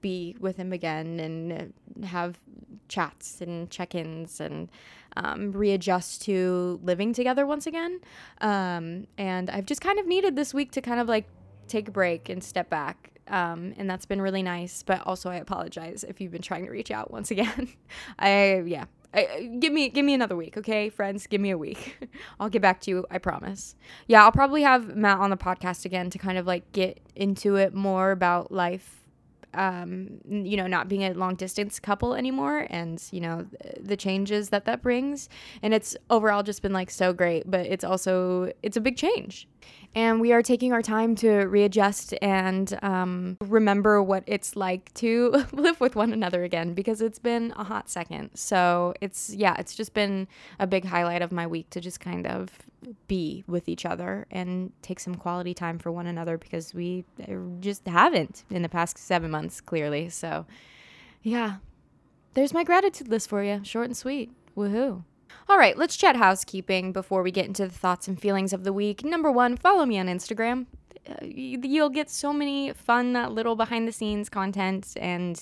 be 0.00 0.36
with 0.40 0.56
him 0.56 0.72
again 0.72 1.20
and 1.20 1.72
have 2.04 2.38
chats 2.88 3.40
and 3.40 3.70
check-ins 3.70 4.40
and 4.40 4.68
um, 5.16 5.52
readjust 5.52 6.22
to 6.22 6.80
living 6.82 7.12
together 7.12 7.46
once 7.46 7.66
again. 7.66 8.00
Um, 8.40 9.06
and 9.18 9.50
I've 9.50 9.66
just 9.66 9.80
kind 9.80 9.98
of 9.98 10.06
needed 10.06 10.36
this 10.36 10.52
week 10.52 10.72
to 10.72 10.80
kind 10.80 11.00
of 11.00 11.08
like 11.08 11.26
take 11.68 11.88
a 11.88 11.90
break 11.90 12.28
and 12.28 12.42
step 12.44 12.70
back 12.70 13.16
um, 13.28 13.74
and 13.76 13.88
that's 13.88 14.06
been 14.06 14.22
really 14.22 14.42
nice. 14.42 14.82
But 14.82 15.02
also, 15.06 15.30
I 15.30 15.36
apologize 15.36 16.04
if 16.04 16.20
you've 16.20 16.32
been 16.32 16.42
trying 16.42 16.64
to 16.64 16.70
reach 16.70 16.90
out 16.90 17.10
once 17.10 17.30
again. 17.32 17.68
I 18.18 18.62
yeah, 18.66 18.84
I, 19.14 19.50
give 19.58 19.72
me 19.72 19.88
give 19.88 20.04
me 20.04 20.14
another 20.14 20.36
week, 20.36 20.56
okay, 20.56 20.88
friends. 20.88 21.26
Give 21.26 21.40
me 21.40 21.50
a 21.50 21.58
week. 21.58 21.98
I'll 22.40 22.48
get 22.48 22.62
back 22.62 22.80
to 22.82 22.90
you. 22.90 23.06
I 23.10 23.18
promise. 23.18 23.74
Yeah, 24.06 24.24
I'll 24.24 24.32
probably 24.32 24.62
have 24.62 24.96
Matt 24.96 25.18
on 25.18 25.30
the 25.30 25.36
podcast 25.36 25.84
again 25.84 26.10
to 26.10 26.18
kind 26.18 26.38
of 26.38 26.46
like 26.46 26.70
get 26.72 27.00
into 27.14 27.56
it 27.56 27.74
more 27.74 28.10
about 28.10 28.52
life 28.52 29.05
um, 29.54 30.18
you 30.28 30.56
know, 30.56 30.66
not 30.66 30.88
being 30.88 31.02
a 31.04 31.12
long 31.14 31.34
distance 31.34 31.80
couple 31.80 32.14
anymore 32.14 32.66
and, 32.70 33.02
you 33.10 33.20
know, 33.20 33.46
the 33.80 33.96
changes 33.96 34.50
that 34.50 34.64
that 34.66 34.82
brings. 34.82 35.28
And 35.62 35.72
it's 35.72 35.96
overall 36.10 36.42
just 36.42 36.62
been 36.62 36.72
like 36.72 36.90
so 36.90 37.12
great, 37.12 37.50
but 37.50 37.66
it's 37.66 37.84
also, 37.84 38.52
it's 38.62 38.76
a 38.76 38.80
big 38.80 38.96
change. 38.96 39.48
And 39.94 40.20
we 40.20 40.32
are 40.32 40.42
taking 40.42 40.72
our 40.74 40.82
time 40.82 41.14
to 41.16 41.46
readjust 41.46 42.12
and 42.20 42.78
um, 42.82 43.38
remember 43.40 44.02
what 44.02 44.24
it's 44.26 44.54
like 44.54 44.92
to 44.94 45.44
live 45.52 45.80
with 45.80 45.96
one 45.96 46.12
another 46.12 46.44
again 46.44 46.74
because 46.74 47.00
it's 47.00 47.18
been 47.18 47.54
a 47.56 47.64
hot 47.64 47.88
second. 47.88 48.30
So 48.34 48.92
it's, 49.00 49.30
yeah, 49.34 49.56
it's 49.58 49.74
just 49.74 49.94
been 49.94 50.28
a 50.58 50.66
big 50.66 50.84
highlight 50.84 51.22
of 51.22 51.32
my 51.32 51.46
week 51.46 51.70
to 51.70 51.80
just 51.80 52.00
kind 52.00 52.26
of 52.26 52.50
be 53.08 53.42
with 53.46 53.68
each 53.68 53.86
other 53.86 54.26
and 54.30 54.72
take 54.82 55.00
some 55.00 55.14
quality 55.14 55.54
time 55.54 55.78
for 55.78 55.90
one 55.90 56.06
another 56.06 56.36
because 56.36 56.74
we 56.74 57.04
uh, 57.22 57.32
just 57.60 57.86
haven't 57.86 58.44
in 58.50 58.62
the 58.62 58.68
past 58.68 58.98
seven 58.98 59.30
months, 59.30 59.60
clearly. 59.60 60.08
So, 60.10 60.46
yeah, 61.22 61.56
there's 62.34 62.52
my 62.52 62.64
gratitude 62.64 63.08
list 63.08 63.30
for 63.30 63.42
you. 63.42 63.60
Short 63.64 63.86
and 63.86 63.96
sweet. 63.96 64.30
Woohoo. 64.56 65.04
All 65.48 65.58
right, 65.58 65.78
let's 65.78 65.96
chat 65.96 66.16
housekeeping 66.16 66.92
before 66.92 67.22
we 67.22 67.30
get 67.30 67.46
into 67.46 67.66
the 67.66 67.72
thoughts 67.72 68.08
and 68.08 68.20
feelings 68.20 68.52
of 68.52 68.64
the 68.64 68.72
week. 68.72 69.04
Number 69.04 69.30
one, 69.30 69.56
follow 69.56 69.86
me 69.86 69.96
on 69.96 70.06
Instagram. 70.06 70.66
Uh, 71.08 71.24
you'll 71.24 71.88
get 71.88 72.10
so 72.10 72.32
many 72.32 72.72
fun 72.72 73.12
little 73.32 73.54
behind 73.54 73.86
the 73.86 73.92
scenes 73.92 74.28
content 74.28 74.94
and 74.96 75.40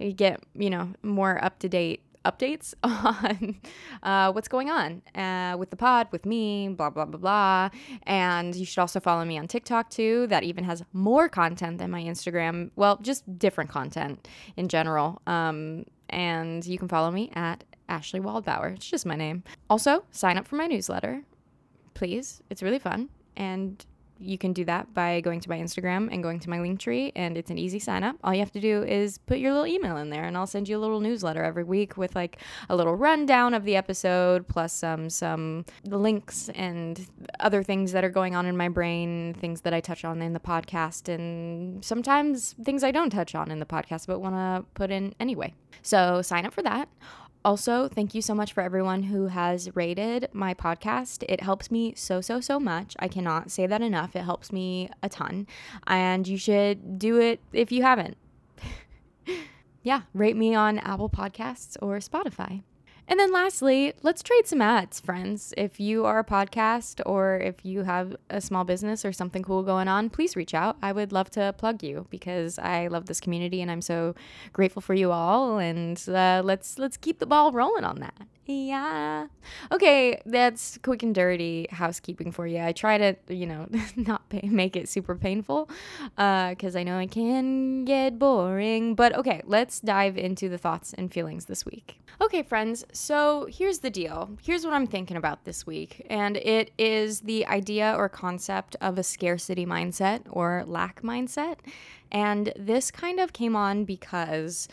you 0.00 0.12
get, 0.12 0.42
you 0.54 0.68
know, 0.68 0.92
more 1.04 1.42
up 1.44 1.60
to 1.60 1.68
date 1.68 2.02
updates 2.24 2.74
on 2.82 3.60
uh, 4.02 4.32
what's 4.32 4.48
going 4.48 4.70
on 4.70 5.02
uh, 5.14 5.56
with 5.56 5.70
the 5.70 5.76
pod, 5.76 6.08
with 6.10 6.26
me, 6.26 6.68
blah, 6.70 6.90
blah, 6.90 7.04
blah, 7.04 7.20
blah. 7.20 7.70
And 8.04 8.56
you 8.56 8.66
should 8.66 8.80
also 8.80 8.98
follow 8.98 9.24
me 9.24 9.38
on 9.38 9.46
TikTok 9.46 9.88
too. 9.88 10.26
That 10.26 10.42
even 10.42 10.64
has 10.64 10.82
more 10.92 11.28
content 11.28 11.78
than 11.78 11.92
my 11.92 12.02
Instagram. 12.02 12.70
Well, 12.74 12.96
just 13.02 13.38
different 13.38 13.70
content 13.70 14.26
in 14.56 14.66
general. 14.66 15.22
Um, 15.28 15.84
and 16.10 16.66
you 16.66 16.76
can 16.76 16.88
follow 16.88 17.12
me 17.12 17.30
at 17.34 17.62
Ashlee 17.88 18.22
Waldbauer. 18.22 18.74
It's 18.74 18.88
just 18.88 19.06
my 19.06 19.16
name. 19.16 19.42
Also, 19.68 20.04
sign 20.10 20.38
up 20.38 20.46
for 20.46 20.56
my 20.56 20.66
newsletter, 20.66 21.22
please. 21.94 22.42
It's 22.50 22.62
really 22.62 22.78
fun. 22.78 23.08
And 23.36 23.84
you 24.18 24.38
can 24.38 24.52
do 24.52 24.64
that 24.64 24.92
by 24.94 25.20
going 25.20 25.40
to 25.40 25.48
my 25.48 25.58
Instagram 25.58 26.08
and 26.12 26.22
going 26.22 26.38
to 26.40 26.48
my 26.50 26.60
link 26.60 26.80
tree, 26.80 27.12
and 27.16 27.36
it's 27.36 27.50
an 27.50 27.58
easy 27.58 27.78
sign 27.78 28.04
up. 28.04 28.16
All 28.22 28.32
you 28.32 28.40
have 28.40 28.52
to 28.52 28.60
do 28.60 28.82
is 28.84 29.18
put 29.18 29.38
your 29.38 29.52
little 29.52 29.66
email 29.66 29.96
in 29.96 30.10
there, 30.10 30.24
and 30.24 30.36
I'll 30.36 30.46
send 30.46 30.68
you 30.68 30.76
a 30.76 30.80
little 30.80 31.00
newsletter 31.00 31.42
every 31.42 31.64
week 31.64 31.96
with 31.96 32.14
like 32.14 32.38
a 32.68 32.76
little 32.76 32.94
rundown 32.94 33.54
of 33.54 33.64
the 33.64 33.76
episode, 33.76 34.46
plus 34.46 34.72
some 34.72 35.10
some 35.10 35.64
links 35.84 36.48
and 36.54 37.06
other 37.40 37.62
things 37.62 37.92
that 37.92 38.04
are 38.04 38.10
going 38.10 38.34
on 38.34 38.46
in 38.46 38.56
my 38.56 38.68
brain, 38.68 39.34
things 39.34 39.62
that 39.62 39.74
I 39.74 39.80
touch 39.80 40.04
on 40.04 40.22
in 40.22 40.32
the 40.32 40.40
podcast, 40.40 41.12
and 41.12 41.84
sometimes 41.84 42.54
things 42.62 42.84
I 42.84 42.92
don't 42.92 43.10
touch 43.10 43.34
on 43.34 43.50
in 43.50 43.58
the 43.58 43.66
podcast 43.66 44.06
but 44.06 44.20
want 44.20 44.34
to 44.34 44.64
put 44.74 44.90
in 44.90 45.14
anyway. 45.18 45.54
So 45.82 46.22
sign 46.22 46.46
up 46.46 46.54
for 46.54 46.62
that. 46.62 46.88
Also, 47.44 47.88
thank 47.88 48.14
you 48.14 48.22
so 48.22 48.34
much 48.34 48.54
for 48.54 48.62
everyone 48.62 49.02
who 49.02 49.26
has 49.26 49.74
rated 49.76 50.28
my 50.32 50.54
podcast. 50.54 51.24
It 51.28 51.42
helps 51.42 51.70
me 51.70 51.92
so, 51.94 52.22
so, 52.22 52.40
so 52.40 52.58
much. 52.58 52.96
I 52.98 53.06
cannot 53.06 53.50
say 53.50 53.66
that 53.66 53.82
enough. 53.82 54.16
It 54.16 54.22
helps 54.22 54.50
me 54.50 54.88
a 55.02 55.10
ton. 55.10 55.46
And 55.86 56.26
you 56.26 56.38
should 56.38 56.98
do 56.98 57.20
it 57.20 57.40
if 57.52 57.70
you 57.70 57.82
haven't. 57.82 58.16
yeah, 59.82 60.02
rate 60.14 60.36
me 60.36 60.54
on 60.54 60.78
Apple 60.78 61.10
Podcasts 61.10 61.76
or 61.82 61.98
Spotify. 61.98 62.62
And 63.06 63.20
then 63.20 63.32
lastly, 63.32 63.92
let's 64.02 64.22
trade 64.22 64.46
some 64.46 64.62
ads, 64.62 64.98
friends. 65.00 65.52
If 65.58 65.78
you 65.78 66.06
are 66.06 66.18
a 66.18 66.24
podcast 66.24 67.02
or 67.04 67.36
if 67.36 67.64
you 67.64 67.82
have 67.82 68.16
a 68.30 68.40
small 68.40 68.64
business 68.64 69.04
or 69.04 69.12
something 69.12 69.42
cool 69.42 69.62
going 69.62 69.88
on, 69.88 70.08
please 70.08 70.36
reach 70.36 70.54
out. 70.54 70.76
I 70.82 70.92
would 70.92 71.12
love 71.12 71.28
to 71.30 71.54
plug 71.58 71.82
you 71.82 72.06
because 72.08 72.58
I 72.58 72.86
love 72.86 73.06
this 73.06 73.20
community 73.20 73.60
and 73.60 73.70
I'm 73.70 73.82
so 73.82 74.14
grateful 74.54 74.80
for 74.80 74.94
you 74.94 75.12
all. 75.12 75.58
And 75.58 76.02
uh, 76.08 76.40
let's 76.44 76.78
let's 76.78 76.96
keep 76.96 77.18
the 77.18 77.26
ball 77.26 77.52
rolling 77.52 77.84
on 77.84 78.00
that. 78.00 78.26
Yeah. 78.46 79.28
Okay, 79.72 80.20
that's 80.26 80.78
quick 80.82 81.02
and 81.02 81.14
dirty 81.14 81.66
housekeeping 81.70 82.30
for 82.30 82.46
you. 82.46 82.60
I 82.60 82.72
try 82.72 82.98
to, 82.98 83.16
you 83.28 83.46
know, 83.46 83.66
not 83.96 84.28
pay, 84.28 84.42
make 84.48 84.76
it 84.76 84.88
super 84.88 85.14
painful 85.14 85.70
because 86.16 86.76
uh, 86.76 86.78
I 86.78 86.82
know 86.82 86.98
it 86.98 87.10
can 87.10 87.84
get 87.84 88.18
boring. 88.18 88.94
But 88.94 89.14
okay, 89.16 89.40
let's 89.44 89.80
dive 89.80 90.18
into 90.18 90.48
the 90.48 90.58
thoughts 90.58 90.92
and 90.92 91.12
feelings 91.12 91.46
this 91.46 91.64
week. 91.64 92.00
Okay, 92.20 92.42
friends, 92.42 92.84
so 92.92 93.48
here's 93.50 93.80
the 93.80 93.90
deal. 93.90 94.30
Here's 94.42 94.64
what 94.64 94.72
I'm 94.72 94.86
thinking 94.86 95.16
about 95.16 95.44
this 95.44 95.66
week, 95.66 96.06
and 96.08 96.36
it 96.36 96.70
is 96.78 97.20
the 97.20 97.44
idea 97.46 97.92
or 97.96 98.08
concept 98.08 98.76
of 98.80 98.98
a 98.98 99.02
scarcity 99.02 99.66
mindset 99.66 100.22
or 100.30 100.62
lack 100.66 101.02
mindset. 101.02 101.56
And 102.12 102.52
this 102.56 102.92
kind 102.92 103.18
of 103.18 103.32
came 103.32 103.56
on 103.56 103.84
because 103.84 104.68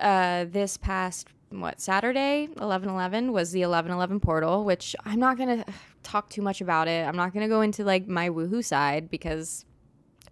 uh, 0.00 0.46
this 0.48 0.76
past 0.76 1.28
what 1.60 1.80
Saturday 1.80 2.48
11/11 2.56 3.32
was 3.32 3.52
the 3.52 3.62
11/11 3.62 4.20
portal, 4.20 4.64
which 4.64 4.96
I'm 5.04 5.18
not 5.18 5.36
gonna 5.36 5.64
talk 6.02 6.30
too 6.30 6.42
much 6.42 6.60
about 6.60 6.88
it. 6.88 7.06
I'm 7.06 7.16
not 7.16 7.32
gonna 7.32 7.48
go 7.48 7.60
into 7.60 7.84
like 7.84 8.06
my 8.08 8.28
woohoo 8.28 8.64
side 8.64 9.10
because 9.10 9.64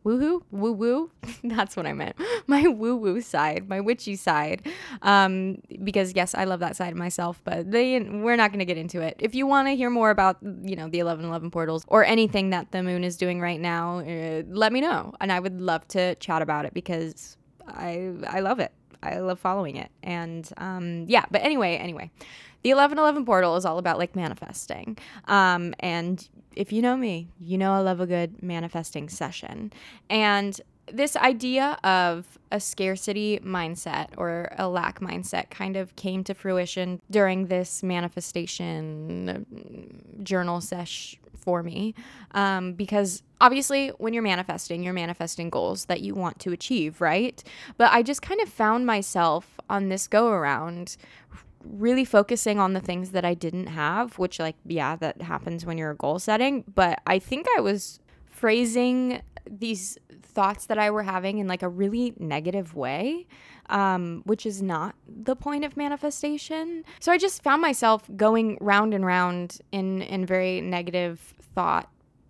woohoo 0.05 0.43
woo 0.51 0.73
woo 0.73 1.11
that's 1.45 1.77
what 1.77 1.87
I 1.87 1.93
meant. 1.93 2.17
My 2.47 2.67
woo 2.67 2.97
woo 2.97 3.21
side, 3.21 3.69
my 3.69 3.81
witchy 3.81 4.17
side, 4.17 4.67
um, 5.03 5.59
because 5.85 6.15
yes, 6.15 6.35
I 6.35 6.45
love 6.45 6.59
that 6.61 6.75
side 6.75 6.91
of 6.91 6.99
myself. 6.99 7.41
But 7.45 7.71
they 7.71 8.01
we're 8.01 8.35
not 8.35 8.51
gonna 8.51 8.65
get 8.65 8.77
into 8.77 9.01
it. 9.01 9.17
If 9.21 9.37
you 9.37 9.47
want 9.47 9.69
to 9.69 9.77
hear 9.77 9.89
more 9.89 10.11
about 10.11 10.39
you 10.43 10.75
know 10.75 10.89
the 10.89 10.99
11/11 10.99 11.53
portals 11.53 11.85
or 11.87 12.05
anything 12.05 12.51
that 12.51 12.73
the 12.73 12.83
moon 12.83 13.05
is 13.05 13.17
doing 13.17 13.41
right 13.41 13.61
now, 13.61 13.99
uh, 14.01 14.43
let 14.49 14.73
me 14.73 14.81
know, 14.81 15.13
and 15.21 15.31
I 15.31 15.39
would 15.39 15.61
love 15.61 15.87
to 15.89 16.17
chat 16.17 16.43
about 16.43 16.65
it 16.65 16.75
because 16.75 17.37
I 17.69 18.13
I 18.27 18.41
love 18.41 18.59
it. 18.59 18.73
I 19.03 19.19
love 19.19 19.39
following 19.39 19.77
it. 19.77 19.91
And 20.03 20.49
um, 20.57 21.05
yeah, 21.09 21.25
but 21.31 21.43
anyway, 21.43 21.77
anyway, 21.77 22.11
the 22.63 22.71
1111 22.71 23.25
portal 23.25 23.57
is 23.57 23.65
all 23.65 23.79
about 23.79 23.99
like 23.99 24.15
manifesting. 24.15 24.99
Um, 25.27 25.75
and 25.81 26.29
if 26.57 26.73
you 26.73 26.83
know 26.83 26.97
me, 26.97 27.29
you 27.39 27.57
know 27.59 27.73
I 27.73 27.81
love 27.81 28.01
a 28.01 28.07
good 28.07 28.43
manifesting 28.43 29.09
session. 29.09 29.73
And 30.09 30.61
this 30.93 31.17
idea 31.17 31.79
of 31.85 32.39
a 32.51 32.61
scarcity 32.61 33.39
mindset 33.45 34.09
or 34.17 34.53
a 34.59 34.69
lack 34.69 35.01
mindset 35.01 35.51
kind 35.51 35.77
of 35.77 35.95
came 35.97 36.25
to 36.25 36.35
fruition 36.35 37.01
during 37.11 37.47
this 37.47 37.83
manifestation 37.83 39.47
journal 40.23 40.61
sesh 40.61 41.17
for 41.41 41.63
me 41.63 41.95
um, 42.33 42.73
because 42.75 43.23
obviously 43.41 43.89
when 43.99 44.13
you're 44.13 44.23
manifesting 44.23 44.83
you're 44.83 44.93
manifesting 44.93 45.51
goals 45.51 45.87
that 45.87 46.01
you 46.01 46.15
want 46.15 46.39
to 46.39 46.53
achieve 46.53 47.01
right? 47.01 47.43
But 47.77 47.93
i 47.93 48.03
just 48.03 48.23
kind 48.23 48.41
of 48.41 48.49
found 48.49 48.87
myself 48.87 49.59
on 49.69 49.89
this 49.89 50.07
go 50.09 50.29
around 50.29 50.97
really 51.65 52.05
focusing 52.05 52.59
on 52.59 52.73
the 52.73 52.81
things 52.81 53.11
that 53.11 53.25
i 53.25 53.35
didn't 53.35 53.67
have 53.67 54.19
which 54.19 54.39
like 54.39 54.57
yeah 54.65 54.97
that 54.97 55.21
happens 55.21 55.67
when 55.67 55.77
you're 55.77 55.95
goal 55.95 56.19
setting. 56.19 56.65
But 56.75 57.01
i 57.07 57.19
think 57.19 57.47
i 57.57 57.61
was 57.61 58.01
phrasing 58.31 59.21
these 59.51 59.99
thoughts 60.23 60.67
that 60.67 60.79
I 60.79 60.91
were 60.91 61.03
having 61.03 61.39
in 61.39 61.49
like 61.49 61.63
a 61.63 61.69
really 61.69 62.15
negative 62.19 62.75
way, 62.75 63.27
um, 63.71 64.23
which 64.27 64.45
is 64.45 64.61
not 64.61 64.95
the 65.07 65.35
point 65.35 65.65
of 65.65 65.77
manifestation. 65.77 66.85
So 66.99 67.11
I 67.13 67.19
just 67.19 67.43
found 67.43 67.63
myself 67.63 68.09
going 68.17 68.59
round 68.61 68.93
and 68.93 69.07
round 69.07 69.59
in 69.73 70.03
in 70.03 70.27
very 70.27 70.61
negative 70.61 71.35
thought 71.55 71.89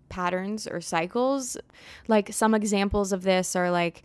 patterns 0.09 0.67
or 0.67 0.79
cycles. 0.79 1.57
Like 2.07 2.31
some 2.31 2.53
examples 2.53 3.11
of 3.11 3.23
this 3.23 3.55
are 3.55 3.71
like 3.71 4.03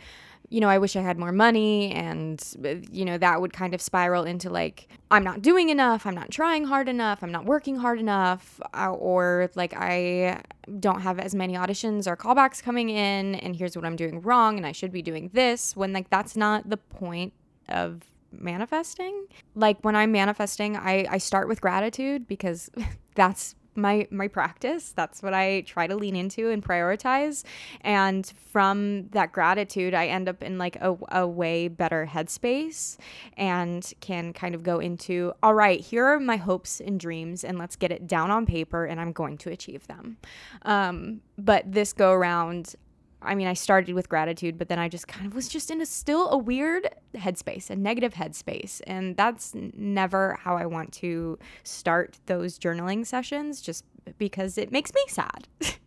you 0.48 0.60
know, 0.60 0.68
I 0.68 0.78
wish 0.78 0.96
I 0.96 1.00
had 1.00 1.18
more 1.18 1.32
money. 1.32 1.92
And, 1.92 2.42
you 2.90 3.04
know, 3.04 3.18
that 3.18 3.40
would 3.40 3.52
kind 3.52 3.74
of 3.74 3.80
spiral 3.80 4.24
into 4.24 4.50
like, 4.50 4.88
I'm 5.10 5.24
not 5.24 5.42
doing 5.42 5.68
enough. 5.68 6.06
I'm 6.06 6.14
not 6.14 6.30
trying 6.30 6.64
hard 6.64 6.88
enough. 6.88 7.22
I'm 7.22 7.32
not 7.32 7.44
working 7.44 7.76
hard 7.76 7.98
enough. 7.98 8.60
Uh, 8.74 8.92
or 8.92 9.50
like, 9.54 9.74
I 9.76 10.42
don't 10.80 11.00
have 11.00 11.18
as 11.18 11.34
many 11.34 11.54
auditions 11.54 12.06
or 12.06 12.16
callbacks 12.16 12.62
coming 12.62 12.90
in. 12.90 13.36
And 13.36 13.56
here's 13.56 13.76
what 13.76 13.84
I'm 13.84 13.96
doing 13.96 14.22
wrong. 14.22 14.56
And 14.56 14.66
I 14.66 14.72
should 14.72 14.92
be 14.92 15.02
doing 15.02 15.30
this 15.32 15.76
when 15.76 15.92
like 15.92 16.10
that's 16.10 16.36
not 16.36 16.68
the 16.68 16.76
point 16.76 17.32
of 17.68 18.02
manifesting. 18.32 19.26
Like 19.54 19.78
when 19.82 19.96
I'm 19.96 20.12
manifesting, 20.12 20.76
I, 20.76 21.06
I 21.10 21.18
start 21.18 21.48
with 21.48 21.60
gratitude 21.60 22.28
because 22.28 22.70
that's 23.14 23.54
my 23.76 24.06
my 24.10 24.28
practice. 24.28 24.92
That's 24.92 25.22
what 25.22 25.34
i 25.34 25.62
try 25.62 25.86
to 25.86 25.96
lean 25.96 26.16
into 26.16 26.50
and 26.50 26.62
prioritize. 26.62 27.44
And 27.80 28.26
from 28.50 29.08
that 29.10 29.32
gratitude 29.32 29.94
i 29.94 30.06
end 30.06 30.28
up 30.28 30.42
in 30.42 30.58
like 30.58 30.76
a, 30.76 30.96
a 31.10 31.26
way 31.26 31.68
better 31.68 32.08
headspace 32.10 32.96
and 33.36 33.92
can 34.00 34.32
kind 34.32 34.54
of 34.54 34.62
go 34.62 34.78
into 34.78 35.32
all 35.42 35.54
right 35.54 35.80
here 35.80 36.06
are 36.06 36.20
my 36.20 36.36
hopes 36.36 36.80
and 36.80 36.98
dreams 36.98 37.44
and 37.44 37.58
let's 37.58 37.76
get 37.76 37.90
it 37.90 38.06
down 38.06 38.30
on 38.30 38.46
paper 38.46 38.84
and 38.84 39.00
i'm 39.00 39.12
going 39.12 39.36
to 39.38 39.50
achieve 39.50 39.86
them. 39.86 40.16
Um, 40.62 41.20
but 41.38 41.70
this 41.70 41.92
go 41.92 42.12
around 42.12 42.74
I 43.22 43.34
mean, 43.34 43.46
I 43.46 43.54
started 43.54 43.94
with 43.94 44.08
gratitude, 44.08 44.58
but 44.58 44.68
then 44.68 44.78
I 44.78 44.88
just 44.88 45.08
kind 45.08 45.26
of 45.26 45.34
was 45.34 45.48
just 45.48 45.70
in 45.70 45.80
a 45.80 45.86
still 45.86 46.30
a 46.30 46.38
weird 46.38 46.88
headspace, 47.14 47.70
a 47.70 47.76
negative 47.76 48.14
headspace. 48.14 48.80
And 48.86 49.16
that's 49.16 49.52
never 49.54 50.38
how 50.40 50.56
I 50.56 50.66
want 50.66 50.92
to 50.94 51.38
start 51.64 52.18
those 52.26 52.58
journaling 52.58 53.06
sessions, 53.06 53.60
just 53.60 53.84
because 54.18 54.58
it 54.58 54.70
makes 54.70 54.92
me 54.94 55.02
sad. 55.08 55.48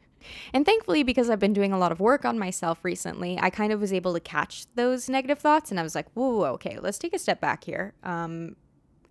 and 0.53 0.65
thankfully, 0.65 1.03
because 1.03 1.29
I've 1.29 1.39
been 1.39 1.53
doing 1.53 1.71
a 1.71 1.77
lot 1.77 1.91
of 1.91 1.99
work 1.99 2.25
on 2.25 2.39
myself 2.39 2.83
recently, 2.83 3.37
I 3.39 3.49
kind 3.49 3.71
of 3.71 3.79
was 3.79 3.93
able 3.93 4.13
to 4.13 4.19
catch 4.19 4.65
those 4.75 5.07
negative 5.07 5.39
thoughts. 5.39 5.71
And 5.71 5.79
I 5.79 5.83
was 5.83 5.95
like, 5.95 6.07
whoa, 6.13 6.45
okay, 6.53 6.79
let's 6.79 6.97
take 6.97 7.13
a 7.13 7.19
step 7.19 7.39
back 7.39 7.63
here. 7.63 7.93
Um, 8.03 8.55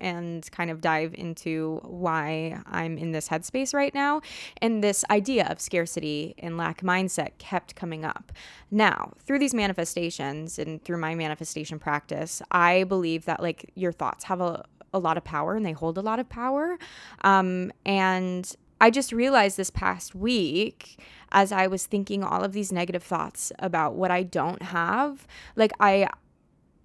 and 0.01 0.51
kind 0.53 0.71
of 0.71 0.81
dive 0.81 1.15
into 1.15 1.81
why 1.85 2.61
I'm 2.67 2.99
in 2.99 3.13
this 3.13 3.29
headspace 3.29 3.75
right 3.75 3.95
now. 3.95 4.21
And 4.63 4.83
this 4.83 5.05
idea 5.11 5.47
of 5.49 5.61
scarcity 5.61 6.35
and 6.39 6.57
lack 6.57 6.83
mindset 6.83 7.39
kept 7.39 7.75
coming 7.75 8.05
up. 8.05 8.33
Now, 8.71 9.13
through 9.21 9.39
these 9.39 9.55
manifestations 9.55 10.59
and 10.59 10.83
through 10.85 10.99
my 10.99 11.15
manifestation 11.15 11.79
practice, 11.79 12.43
I 12.51 12.85
believe 12.85 13.25
that 13.25 13.43
like 13.43 13.71
your 13.75 13.93
thoughts 13.93 14.25
have 14.25 14.41
a, 14.41 14.65
a 14.93 14.99
lot 14.99 15.17
of 15.17 15.25
power 15.25 15.57
and 15.57 15.65
they 15.65 15.73
hold 15.73 15.99
a 15.99 16.03
lot 16.03 16.19
of 16.19 16.29
power. 16.29 16.79
Um, 17.23 17.73
and 17.85 18.55
I 18.81 18.91
just 18.91 19.13
realized 19.13 19.57
this 19.57 19.71
past 19.71 20.15
week 20.15 21.01
as 21.33 21.53
I 21.53 21.67
was 21.67 21.87
thinking 21.87 22.23
all 22.23 22.45
of 22.45 22.53
these 22.53 22.73
negative 22.73 23.03
thoughts 23.03 23.53
about 23.59 23.95
what 23.95 24.11
I 24.11 24.23
don't 24.23 24.63
have, 24.63 25.27
like 25.57 25.73
I 25.81 26.09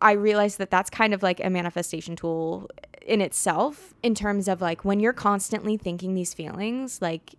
I 0.01 0.13
realized 0.13 0.57
that 0.57 0.69
that's 0.69 0.89
kind 0.89 1.13
of 1.13 1.23
like 1.23 1.39
a 1.41 1.49
manifestation 1.49 2.17
tool 2.17 2.69
in 3.03 3.21
itself 3.21 3.93
in 4.01 4.15
terms 4.15 4.47
of 4.47 4.61
like 4.61 4.85
when 4.85 4.99
you're 4.99 5.13
constantly 5.13 5.77
thinking 5.77 6.13
these 6.13 6.33
feelings 6.33 7.01
like 7.01 7.35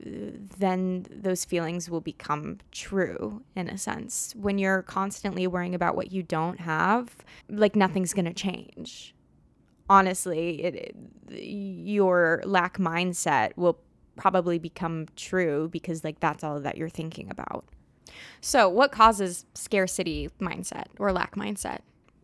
then 0.00 1.06
those 1.10 1.44
feelings 1.44 1.90
will 1.90 2.00
become 2.00 2.58
true 2.72 3.42
in 3.54 3.68
a 3.68 3.76
sense. 3.76 4.32
When 4.34 4.56
you're 4.56 4.82
constantly 4.82 5.46
worrying 5.46 5.74
about 5.74 5.96
what 5.96 6.12
you 6.12 6.22
don't 6.22 6.60
have 6.60 7.16
like 7.48 7.76
nothing's 7.76 8.12
going 8.12 8.24
to 8.26 8.34
change. 8.34 9.14
Honestly 9.88 10.64
it, 10.64 10.74
it, 10.74 10.96
your 11.42 12.42
lack 12.44 12.78
mindset 12.78 13.52
will 13.56 13.78
probably 14.16 14.58
become 14.58 15.06
true 15.14 15.68
because 15.70 16.04
like 16.04 16.20
that's 16.20 16.42
all 16.42 16.58
that 16.60 16.76
you're 16.76 16.88
thinking 16.88 17.30
about. 17.30 17.64
So 18.40 18.68
what 18.68 18.92
causes 18.92 19.44
scarcity 19.54 20.30
mindset 20.40 20.86
or 20.98 21.12
lack 21.12 21.36
mindset? 21.36 21.80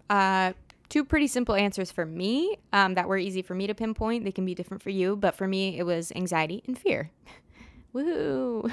Uh, 0.08 0.52
two 0.92 1.04
pretty 1.06 1.26
simple 1.26 1.54
answers 1.54 1.90
for 1.90 2.04
me 2.04 2.58
um, 2.74 2.92
that 2.94 3.08
were 3.08 3.16
easy 3.16 3.40
for 3.40 3.54
me 3.54 3.66
to 3.66 3.74
pinpoint. 3.74 4.24
They 4.24 4.30
can 4.30 4.44
be 4.44 4.54
different 4.54 4.82
for 4.82 4.90
you, 4.90 5.16
but 5.16 5.34
for 5.34 5.48
me, 5.48 5.78
it 5.78 5.84
was 5.84 6.12
anxiety 6.14 6.62
and 6.66 6.78
fear. 6.78 7.10
Woo! 7.94 8.70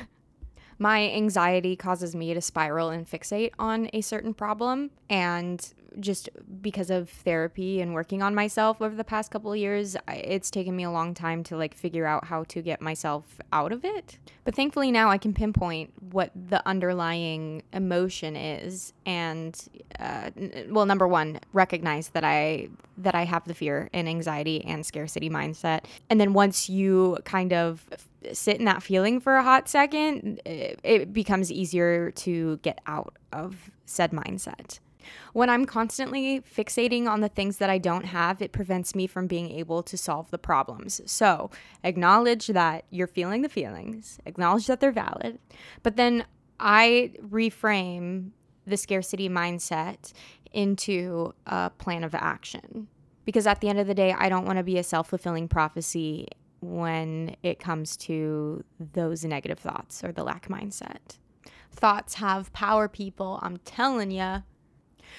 My 0.80 1.10
anxiety 1.12 1.76
causes 1.76 2.16
me 2.16 2.34
to 2.34 2.42
spiral 2.42 2.90
and 2.90 3.06
fixate 3.06 3.52
on 3.60 3.90
a 3.92 4.00
certain 4.00 4.34
problem. 4.34 4.92
And 5.10 5.74
just 6.00 6.30
because 6.62 6.90
of 6.90 7.10
therapy 7.10 7.82
and 7.82 7.94
working 7.94 8.22
on 8.22 8.34
myself 8.34 8.82
over 8.82 8.96
the 8.96 9.04
past 9.04 9.32
couple 9.32 9.52
of 9.52 9.58
years, 9.58 9.98
it's 10.08 10.50
taken 10.50 10.76
me 10.76 10.84
a 10.84 10.92
long 10.92 11.14
time 11.14 11.44
to 11.46 11.58
like 11.58 11.74
figure 11.74 12.06
out 12.06 12.26
how 12.26 12.44
to 12.46 12.62
get 12.62 12.82
myself 12.82 13.26
out 13.52 13.74
of 13.74 13.84
it. 13.84 14.18
But 14.46 14.56
thankfully 14.56 14.92
now 14.92 15.10
I 15.10 15.18
can 15.18 15.34
pinpoint 15.34 15.92
what 16.12 16.32
the 16.34 16.66
underlying 16.68 17.64
emotion 17.74 18.36
is, 18.36 18.94
and 19.06 19.60
uh, 20.00 20.30
well, 20.70 20.86
number 20.86 21.08
one, 21.08 21.40
recognize 21.54 22.10
that 22.10 22.24
I 22.24 22.70
that 22.98 23.16
I 23.16 23.26
have 23.26 23.46
the 23.46 23.54
fear 23.54 23.90
and 23.94 24.08
anxiety 24.08 24.64
and 24.66 24.86
scarcity 24.86 25.30
mindset, 25.30 25.86
and 26.10 26.20
then 26.20 26.34
once 26.34 26.70
you 26.70 27.18
kind 27.26 27.54
of 27.54 27.86
sit 28.34 28.58
in 28.58 28.66
that 28.66 28.84
feeling 28.84 29.20
for 29.20 29.36
a 29.36 29.44
hot 29.44 29.70
second, 29.70 30.42
it, 30.46 31.14
becomes 31.14 31.52
easier 31.52 32.12
to 32.12 32.58
get 32.58 32.80
out 32.86 33.18
of 33.32 33.72
said 33.86 34.12
mindset. 34.12 34.80
When 35.34 35.50
I'm 35.50 35.66
constantly 35.66 36.42
fixating 36.42 37.08
on 37.08 37.22
the 37.22 37.30
things 37.30 37.58
that 37.58 37.70
I 37.70 37.78
don't 37.78 38.06
have, 38.06 38.42
it 38.42 38.52
prevents 38.52 38.94
me 38.94 39.08
from 39.08 39.28
being 39.28 39.50
able 39.52 39.82
to 39.84 39.98
solve 39.98 40.30
the 40.30 40.38
problems. 40.38 41.02
So 41.06 41.50
acknowledge 41.84 42.48
that 42.48 42.86
you're 42.90 43.08
feeling 43.08 43.42
the 43.42 43.50
feelings, 43.50 44.20
acknowledge 44.26 44.68
that 44.68 44.80
they're 44.80 44.92
valid, 44.92 45.40
but 45.82 45.96
then 45.96 46.26
I 46.60 47.14
reframe 47.22 48.32
the 48.68 48.78
scarcity 48.78 49.30
mindset 49.30 50.14
into 50.52 51.34
a 51.48 51.72
plan 51.78 52.04
of 52.04 52.14
action. 52.14 52.88
Because 53.26 53.46
at 53.46 53.62
the 53.62 53.70
end 53.70 53.80
of 53.80 53.88
the 53.88 53.94
day, 53.94 54.14
I 54.18 54.30
don't 54.30 54.46
want 54.46 54.58
to 54.58 54.64
be 54.64 54.78
a 54.78 54.84
self 54.84 55.10
fulfilling 55.10 55.48
prophecy 55.48 56.28
when 56.62 57.36
it 57.44 57.60
comes 57.60 57.98
to 57.98 58.64
those 58.94 59.24
negative 59.24 59.60
thoughts 59.60 60.04
or 60.04 60.12
the 60.12 60.24
lack 60.24 60.48
mindset. 60.48 61.18
Thoughts 61.72 62.16
have 62.16 62.52
power, 62.54 62.88
people. 62.88 63.40
I'm 63.42 63.58
telling 63.58 64.12
you. 64.12 64.44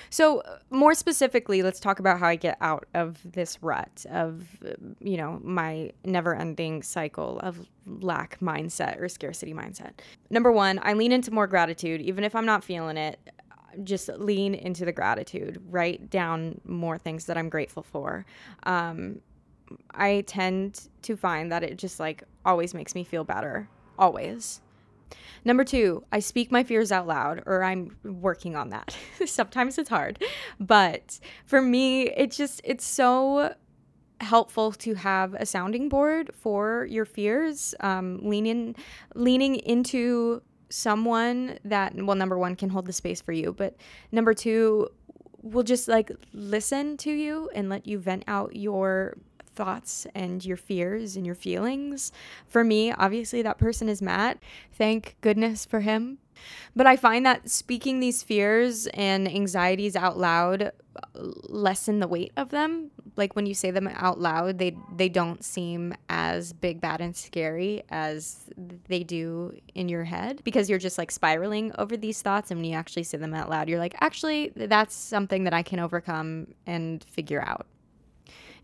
So, 0.09 0.41
uh, 0.41 0.59
more 0.71 0.95
specifically, 0.95 1.63
let's 1.63 1.81
talk 1.81 1.99
about 1.99 2.19
how 2.19 2.29
I 2.29 2.37
get 2.37 2.57
out 2.61 2.87
of 2.95 3.19
this 3.25 3.63
rut 3.63 4.07
of, 4.11 4.47
uh, 4.65 4.73
you 5.01 5.17
know, 5.17 5.41
my 5.43 5.93
never 6.05 6.35
ending 6.35 6.83
cycle 6.83 7.39
of 7.41 7.69
lack 7.87 8.39
mindset 8.41 9.01
or 9.01 9.09
scarcity 9.09 9.53
mindset. 9.53 9.93
Number 10.31 10.53
one, 10.53 10.81
I 10.83 10.93
lean 10.95 11.13
into 11.13 11.31
more 11.31 11.47
gratitude, 11.47 12.01
even 12.01 12.25
if 12.25 12.35
I'm 12.35 12.47
not 12.47 12.65
feeling 12.65 12.97
it. 12.97 13.19
Uh, 13.51 13.83
just 13.83 14.09
lean 14.09 14.55
into 14.55 14.85
the 14.85 14.93
gratitude, 14.93 15.61
write 15.69 16.11
down 16.11 16.61
more 16.65 16.99
things 16.99 17.27
that 17.27 17.37
I'm 17.37 17.49
grateful 17.49 17.83
for. 17.83 18.27
Um, 18.65 19.21
I 19.93 20.25
tend 20.27 20.89
to 21.03 21.17
find 21.17 21.51
that 21.53 21.63
it 21.63 21.77
just 21.77 22.01
like 22.01 22.25
always 22.45 22.75
makes 22.75 22.95
me 22.95 23.05
feel 23.05 23.25
better, 23.25 23.69
always. 23.99 24.61
Number 25.45 25.65
two, 25.65 26.05
I 26.13 26.21
speak 26.21 26.53
my 26.53 26.63
fears 26.63 26.93
out 26.93 27.07
loud, 27.07 27.43
or 27.47 27.63
I'm 27.63 27.97
working 28.05 28.57
on 28.57 28.71
that. 28.71 28.97
Sometimes 29.27 29.79
it's 29.79 29.89
hard, 29.89 30.23
but 30.59 31.19
for 31.47 31.63
me, 31.63 32.11
it 32.11 32.31
just, 32.31 32.61
it's 32.63 32.85
so 32.85 33.55
helpful 34.21 34.73
to 34.73 34.95
have 34.95 35.35
a 35.35 35.47
sounding 35.47 35.89
board 35.89 36.31
for 36.35 36.87
your 36.91 37.07
fears. 37.07 37.75
Um, 37.81 38.21
leaning, 38.23 38.77
leaning 39.15 39.57
into 39.57 40.43
someone 40.69 41.59
that, 41.65 41.95
well, 41.97 42.17
number 42.17 42.39
one, 42.39 42.55
can 42.55 42.69
hold 42.69 42.87
the 42.87 42.93
space 42.93 43.21
for 43.21 43.33
you, 43.33 43.53
but 43.53 43.77
number 44.13 44.35
two, 44.35 44.89
will 45.43 45.63
just 45.63 45.89
like 45.89 46.11
listen 46.35 46.99
to 46.99 47.11
you 47.11 47.51
and 47.55 47.71
let 47.71 47.87
you 47.87 47.99
vent 47.99 48.25
out 48.27 48.55
your 48.57 49.17
thoughts 49.61 50.07
and 50.15 50.43
your 50.43 50.57
fears 50.57 51.17
and 51.17 51.27
your 51.27 51.35
feelings. 51.35 52.13
For 52.49 52.65
me, 52.65 52.93
obviously, 52.93 53.43
that 53.43 53.59
person 53.59 53.91
is 53.91 54.01
Matt. 54.01 54.39
Thank 54.73 55.17
goodness 55.21 55.67
for 55.67 55.81
him. 55.81 56.17
But 56.75 56.87
I 56.87 56.97
find 56.97 57.27
that 57.27 57.51
speaking 57.51 58.01
these 58.01 58.23
fears 58.23 58.87
and 58.95 59.29
anxieties 59.29 59.97
out 59.97 60.17
loud 60.17 60.63
uh, 60.63 60.71
lessen 61.15 62.01
the 62.01 62.09
weight 62.09 62.33
of 62.39 62.49
them. 62.49 62.91
Like 63.17 63.37
when 63.37 63.45
you 63.45 63.53
say 63.53 63.71
them 63.71 63.87
out 63.87 64.19
loud, 64.19 64.57
they 64.57 64.75
they 64.97 65.11
don't 65.11 65.45
seem 65.45 65.93
as 66.09 66.55
big, 66.55 66.81
bad, 66.81 67.03
and 67.03 67.15
scary 67.15 67.83
as 67.91 68.47
they 68.89 69.05
do 69.05 69.53
in 69.75 69.91
your 69.91 70.05
head 70.05 70.41
because 70.43 70.71
you're 70.71 70.79
just 70.79 70.97
like 70.97 71.11
spiraling 71.11 71.71
over 71.77 71.99
these 71.99 72.23
thoughts. 72.23 72.51
And 72.51 72.61
when 72.61 72.71
you 72.71 72.77
actually 72.77 73.03
say 73.03 73.19
them 73.19 73.35
out 73.35 73.51
loud, 73.51 73.69
you're 73.69 73.79
like, 73.79 73.97
actually, 74.01 74.53
that's 74.57 74.95
something 74.95 75.45
that 75.45 75.53
I 75.53 75.63
can 75.63 75.81
overcome 75.81 76.55
and 76.67 77.05
figure 77.05 77.43
out. 77.43 77.67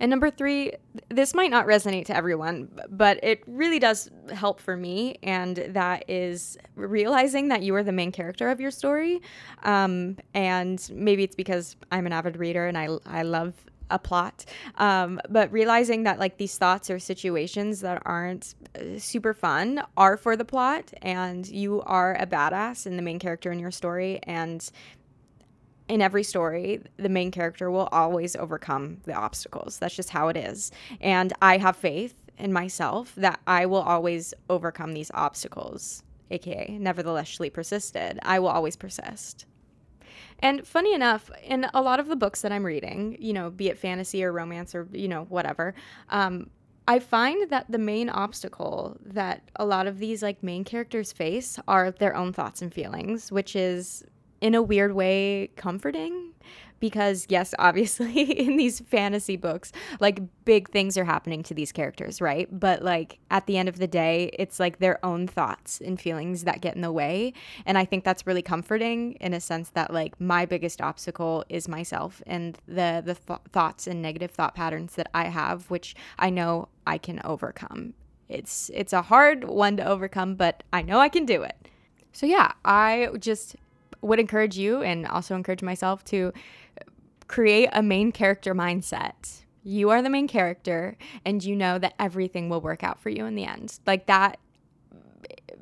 And 0.00 0.10
number 0.10 0.30
three, 0.30 0.72
this 1.08 1.34
might 1.34 1.50
not 1.50 1.66
resonate 1.66 2.06
to 2.06 2.16
everyone, 2.16 2.68
but 2.90 3.18
it 3.22 3.42
really 3.46 3.78
does 3.78 4.10
help 4.32 4.60
for 4.60 4.76
me. 4.76 5.18
And 5.22 5.56
that 5.56 6.04
is 6.08 6.58
realizing 6.74 7.48
that 7.48 7.62
you 7.62 7.74
are 7.74 7.82
the 7.82 7.92
main 7.92 8.12
character 8.12 8.48
of 8.48 8.60
your 8.60 8.70
story. 8.70 9.20
Um, 9.62 10.18
and 10.34 10.88
maybe 10.92 11.22
it's 11.22 11.36
because 11.36 11.76
I'm 11.90 12.06
an 12.06 12.12
avid 12.12 12.36
reader 12.36 12.66
and 12.66 12.76
I, 12.76 12.88
I 13.06 13.22
love 13.22 13.54
a 13.90 13.98
plot. 13.98 14.44
Um, 14.76 15.20
but 15.28 15.50
realizing 15.52 16.04
that 16.04 16.18
like 16.18 16.38
these 16.38 16.58
thoughts 16.58 16.90
or 16.90 16.98
situations 16.98 17.80
that 17.80 18.02
aren't 18.04 18.54
uh, 18.74 18.98
super 18.98 19.34
fun 19.34 19.82
are 19.96 20.16
for 20.16 20.36
the 20.36 20.44
plot 20.44 20.92
and 21.02 21.46
you 21.46 21.82
are 21.82 22.16
a 22.18 22.26
badass 22.26 22.86
and 22.86 22.98
the 22.98 23.02
main 23.02 23.18
character 23.18 23.52
in 23.52 23.58
your 23.58 23.70
story 23.70 24.18
and 24.24 24.70
in 25.88 26.02
every 26.02 26.22
story, 26.22 26.82
the 26.96 27.08
main 27.08 27.30
character 27.30 27.70
will 27.70 27.88
always 27.92 28.34
overcome 28.36 28.98
the 29.04 29.14
obstacles. 29.14 29.78
That's 29.78 29.94
just 29.94 30.10
how 30.10 30.28
it 30.28 30.36
is. 30.36 30.72
And 31.00 31.32
I 31.40 31.58
have 31.58 31.76
faith 31.76 32.14
in 32.38 32.52
myself 32.52 33.14
that 33.16 33.40
I 33.46 33.66
will 33.66 33.82
always 33.82 34.34
overcome 34.50 34.92
these 34.92 35.10
obstacles, 35.14 36.02
aka, 36.30 36.76
nevertheless, 36.78 37.28
she 37.28 37.50
persisted. 37.50 38.18
I 38.22 38.38
will 38.38 38.48
always 38.48 38.76
persist. 38.76 39.46
And 40.40 40.66
funny 40.66 40.92
enough, 40.92 41.30
in 41.42 41.66
a 41.72 41.80
lot 41.80 42.00
of 42.00 42.08
the 42.08 42.16
books 42.16 42.42
that 42.42 42.52
I'm 42.52 42.64
reading, 42.64 43.16
you 43.18 43.32
know, 43.32 43.50
be 43.50 43.68
it 43.68 43.78
fantasy 43.78 44.22
or 44.22 44.32
romance 44.32 44.74
or, 44.74 44.86
you 44.92 45.08
know, 45.08 45.24
whatever, 45.28 45.74
um, 46.10 46.50
I 46.88 46.98
find 46.98 47.50
that 47.50 47.70
the 47.70 47.78
main 47.78 48.08
obstacle 48.08 48.96
that 49.04 49.50
a 49.56 49.64
lot 49.64 49.86
of 49.86 49.98
these 49.98 50.22
like 50.22 50.42
main 50.42 50.62
characters 50.62 51.10
face 51.10 51.58
are 51.66 51.90
their 51.90 52.14
own 52.14 52.32
thoughts 52.32 52.62
and 52.62 52.72
feelings, 52.72 53.32
which 53.32 53.56
is 53.56 54.04
in 54.40 54.54
a 54.54 54.62
weird 54.62 54.94
way 54.94 55.50
comforting 55.56 56.32
because 56.80 57.26
yes 57.28 57.54
obviously 57.58 58.22
in 58.22 58.56
these 58.56 58.80
fantasy 58.80 59.36
books 59.36 59.72
like 60.00 60.20
big 60.44 60.68
things 60.70 60.96
are 60.96 61.04
happening 61.04 61.42
to 61.42 61.54
these 61.54 61.72
characters 61.72 62.20
right? 62.20 62.48
But 62.50 62.82
like 62.82 63.18
at 63.30 63.46
the 63.46 63.56
end 63.56 63.68
of 63.68 63.78
the 63.78 63.86
day 63.86 64.30
it's 64.38 64.60
like 64.60 64.78
their 64.78 65.04
own 65.04 65.26
thoughts 65.26 65.80
and 65.80 66.00
feelings 66.00 66.44
that 66.44 66.60
get 66.60 66.74
in 66.74 66.82
the 66.82 66.92
way. 66.92 67.32
And 67.64 67.78
i 67.78 67.84
think 67.84 68.04
that's 68.04 68.26
really 68.26 68.42
comforting 68.42 69.12
in 69.14 69.34
a 69.34 69.40
sense 69.40 69.70
that 69.70 69.92
like 69.92 70.20
my 70.20 70.46
biggest 70.46 70.80
obstacle 70.80 71.44
is 71.48 71.68
myself 71.68 72.22
and 72.26 72.58
the 72.66 73.02
the 73.04 73.14
th- 73.14 73.40
thoughts 73.52 73.86
and 73.86 74.02
negative 74.02 74.30
thought 74.30 74.54
patterns 74.54 74.94
that 74.94 75.08
i 75.14 75.24
have 75.24 75.70
which 75.70 75.94
i 76.18 76.30
know 76.30 76.68
i 76.86 76.98
can 76.98 77.20
overcome. 77.24 77.94
It's 78.28 78.70
it's 78.74 78.92
a 78.92 79.02
hard 79.02 79.44
one 79.44 79.76
to 79.76 79.84
overcome 79.84 80.34
but 80.34 80.62
i 80.72 80.82
know 80.82 80.98
i 80.98 81.08
can 81.08 81.24
do 81.26 81.42
it. 81.42 81.68
So 82.12 82.26
yeah 82.26 82.52
i 82.64 83.08
just 83.18 83.56
would 84.02 84.20
encourage 84.20 84.56
you 84.56 84.82
and 84.82 85.06
also 85.06 85.34
encourage 85.34 85.62
myself 85.62 86.04
to 86.06 86.32
create 87.28 87.68
a 87.72 87.82
main 87.82 88.12
character 88.12 88.54
mindset. 88.54 89.42
You 89.62 89.90
are 89.90 90.00
the 90.00 90.10
main 90.10 90.28
character, 90.28 90.96
and 91.24 91.42
you 91.42 91.56
know 91.56 91.78
that 91.78 91.94
everything 91.98 92.48
will 92.48 92.60
work 92.60 92.84
out 92.84 93.00
for 93.00 93.10
you 93.10 93.26
in 93.26 93.34
the 93.34 93.44
end. 93.44 93.80
Like 93.84 94.06
that 94.06 94.38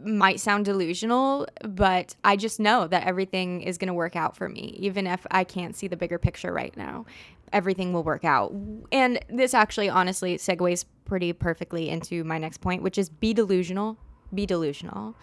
might 0.05 0.41
sound 0.41 0.67
delusional, 0.67 1.47
but 1.63 2.15
I 2.23 2.37
just 2.37 2.61
know 2.61 2.87
that 2.87 3.07
everything 3.07 3.63
is 3.63 3.79
going 3.79 3.89
to 3.89 3.95
work 3.95 4.17
out 4.17 4.37
for 4.37 4.49
me, 4.49 4.77
even 4.79 5.07
if 5.07 5.27
I 5.31 5.45
can't 5.45 5.75
see 5.75 5.89
the 5.89 5.97
bigger 5.97 6.19
picture 6.19 6.53
right 6.53 6.77
now. 6.77 7.07
Everything 7.53 7.93
will 7.93 8.03
work 8.03 8.25
out. 8.25 8.53
And 8.93 9.21
this 9.31 9.55
actually, 9.55 9.89
honestly, 9.89 10.37
segues 10.37 10.85
pretty 11.05 11.33
perfectly 11.33 11.89
into 11.89 12.25
my 12.25 12.37
next 12.37 12.61
point, 12.61 12.83
which 12.83 12.99
is 12.99 13.09
be 13.09 13.33
delusional. 13.33 13.97
Be 14.35 14.47
delusional 14.47 15.15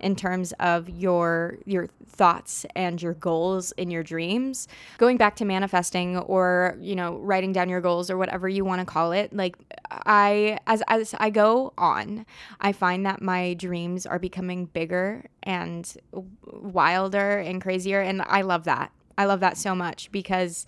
in 0.00 0.14
terms 0.14 0.52
of 0.60 0.88
your 0.90 1.58
your 1.64 1.88
thoughts 2.06 2.66
and 2.74 3.00
your 3.00 3.14
goals 3.14 3.72
in 3.72 3.90
your 3.90 4.02
dreams. 4.02 4.68
Going 4.98 5.16
back 5.16 5.36
to 5.36 5.44
manifesting 5.44 6.18
or 6.18 6.76
you 6.80 6.94
know 6.94 7.16
writing 7.16 7.52
down 7.52 7.68
your 7.68 7.80
goals 7.80 8.10
or 8.10 8.16
whatever 8.16 8.48
you 8.48 8.64
want 8.64 8.80
to 8.80 8.84
call 8.84 9.12
it 9.12 9.32
like 9.32 9.56
i 9.90 10.58
as 10.66 10.82
as 10.88 11.14
i 11.18 11.30
go 11.30 11.72
on 11.78 12.26
i 12.60 12.72
find 12.72 13.06
that 13.06 13.22
my 13.22 13.54
dreams 13.54 14.06
are 14.06 14.18
becoming 14.18 14.66
bigger 14.66 15.24
and 15.42 15.96
wilder 16.44 17.38
and 17.38 17.62
crazier 17.62 18.00
and 18.00 18.22
i 18.26 18.42
love 18.42 18.64
that. 18.64 18.92
I 19.18 19.24
love 19.24 19.40
that 19.40 19.56
so 19.56 19.74
much 19.74 20.10
because 20.12 20.66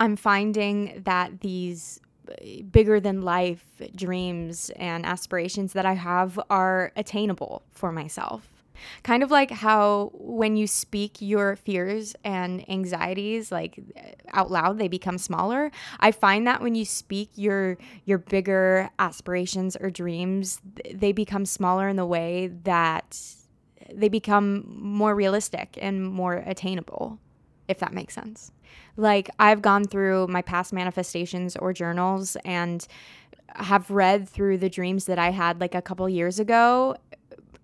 i'm 0.00 0.16
finding 0.16 1.02
that 1.04 1.40
these 1.40 2.00
bigger 2.70 3.00
than 3.00 3.22
life 3.22 3.64
dreams 3.94 4.70
and 4.76 5.04
aspirations 5.06 5.72
that 5.72 5.86
I 5.86 5.94
have 5.94 6.38
are 6.50 6.92
attainable 6.96 7.62
for 7.70 7.92
myself. 7.92 8.48
Kind 9.02 9.22
of 9.22 9.30
like 9.30 9.50
how 9.50 10.10
when 10.14 10.56
you 10.56 10.66
speak 10.66 11.20
your 11.20 11.56
fears 11.56 12.16
and 12.24 12.68
anxieties 12.68 13.52
like 13.52 13.78
out 14.32 14.50
loud, 14.50 14.78
they 14.78 14.88
become 14.88 15.18
smaller. 15.18 15.70
I 16.00 16.10
find 16.10 16.46
that 16.46 16.60
when 16.60 16.74
you 16.74 16.84
speak 16.84 17.30
your 17.36 17.78
your 18.04 18.18
bigger 18.18 18.90
aspirations 18.98 19.76
or 19.76 19.90
dreams, 19.90 20.60
they 20.92 21.12
become 21.12 21.46
smaller 21.46 21.88
in 21.88 21.96
the 21.96 22.06
way 22.06 22.48
that 22.64 23.20
they 23.92 24.08
become 24.08 24.64
more 24.80 25.14
realistic 25.14 25.78
and 25.80 26.04
more 26.04 26.42
attainable, 26.46 27.18
if 27.72 27.78
that 27.80 27.92
makes 27.92 28.14
sense. 28.14 28.52
Like 28.96 29.28
I've 29.38 29.62
gone 29.62 29.84
through 29.84 30.28
my 30.28 30.42
past 30.42 30.72
manifestations 30.72 31.56
or 31.56 31.72
journals 31.72 32.36
and 32.44 32.86
have 33.56 33.90
read 33.90 34.28
through 34.28 34.58
the 34.58 34.70
dreams 34.70 35.06
that 35.06 35.18
I 35.18 35.30
had 35.30 35.60
like 35.60 35.74
a 35.74 35.82
couple 35.82 36.08
years 36.08 36.38
ago 36.38 36.96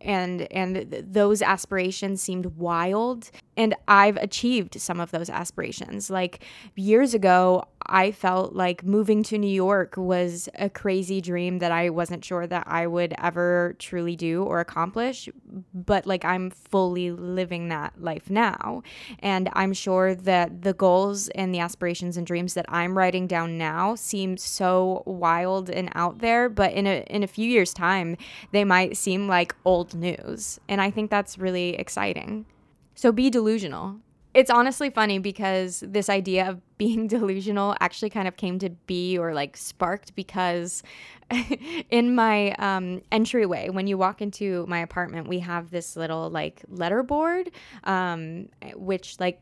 and 0.00 0.50
and 0.52 0.90
th- 0.90 1.04
those 1.08 1.42
aspirations 1.42 2.22
seemed 2.22 2.46
wild 2.46 3.30
and 3.58 3.74
I've 3.88 4.16
achieved 4.18 4.80
some 4.80 5.00
of 5.00 5.10
those 5.10 5.28
aspirations. 5.28 6.10
Like 6.10 6.44
years 6.76 7.12
ago, 7.12 7.64
I 7.86 8.12
felt 8.12 8.54
like 8.54 8.84
moving 8.84 9.24
to 9.24 9.38
New 9.38 9.50
York 9.50 9.96
was 9.96 10.48
a 10.54 10.70
crazy 10.70 11.20
dream 11.20 11.58
that 11.58 11.72
I 11.72 11.90
wasn't 11.90 12.24
sure 12.24 12.46
that 12.46 12.64
I 12.68 12.86
would 12.86 13.14
ever 13.18 13.74
truly 13.80 14.14
do 14.14 14.44
or 14.44 14.60
accomplish, 14.60 15.28
but 15.74 16.06
like 16.06 16.24
I'm 16.24 16.50
fully 16.50 17.10
living 17.10 17.68
that 17.68 18.00
life 18.00 18.30
now. 18.30 18.82
And 19.20 19.48
I'm 19.54 19.72
sure 19.72 20.14
that 20.14 20.62
the 20.62 20.74
goals 20.74 21.28
and 21.30 21.52
the 21.52 21.60
aspirations 21.60 22.16
and 22.16 22.26
dreams 22.26 22.54
that 22.54 22.66
I'm 22.68 22.96
writing 22.96 23.26
down 23.26 23.58
now 23.58 23.96
seem 23.96 24.36
so 24.36 25.02
wild 25.04 25.68
and 25.68 25.90
out 25.94 26.18
there, 26.18 26.48
but 26.48 26.72
in 26.72 26.86
a 26.86 27.04
in 27.08 27.24
a 27.24 27.26
few 27.26 27.48
years 27.48 27.72
time, 27.72 28.16
they 28.52 28.64
might 28.64 28.96
seem 28.96 29.26
like 29.26 29.54
old 29.64 29.87
news. 29.94 30.60
And 30.68 30.80
I 30.80 30.90
think 30.90 31.10
that's 31.10 31.38
really 31.38 31.76
exciting. 31.76 32.46
So 32.94 33.12
be 33.12 33.30
delusional. 33.30 33.96
It's 34.38 34.52
honestly 34.52 34.88
funny 34.88 35.18
because 35.18 35.82
this 35.84 36.08
idea 36.08 36.48
of 36.48 36.60
being 36.78 37.08
delusional 37.08 37.74
actually 37.80 38.10
kind 38.10 38.28
of 38.28 38.36
came 38.36 38.60
to 38.60 38.70
be 38.70 39.18
or 39.18 39.34
like 39.34 39.56
sparked 39.56 40.14
because 40.14 40.84
in 41.90 42.14
my 42.14 42.52
um, 42.52 43.02
entryway, 43.10 43.68
when 43.68 43.88
you 43.88 43.98
walk 43.98 44.22
into 44.22 44.64
my 44.68 44.78
apartment, 44.78 45.26
we 45.26 45.40
have 45.40 45.72
this 45.72 45.96
little 45.96 46.30
like 46.30 46.62
letter 46.68 47.02
board, 47.02 47.50
um, 47.82 48.48
which 48.76 49.18
like 49.18 49.40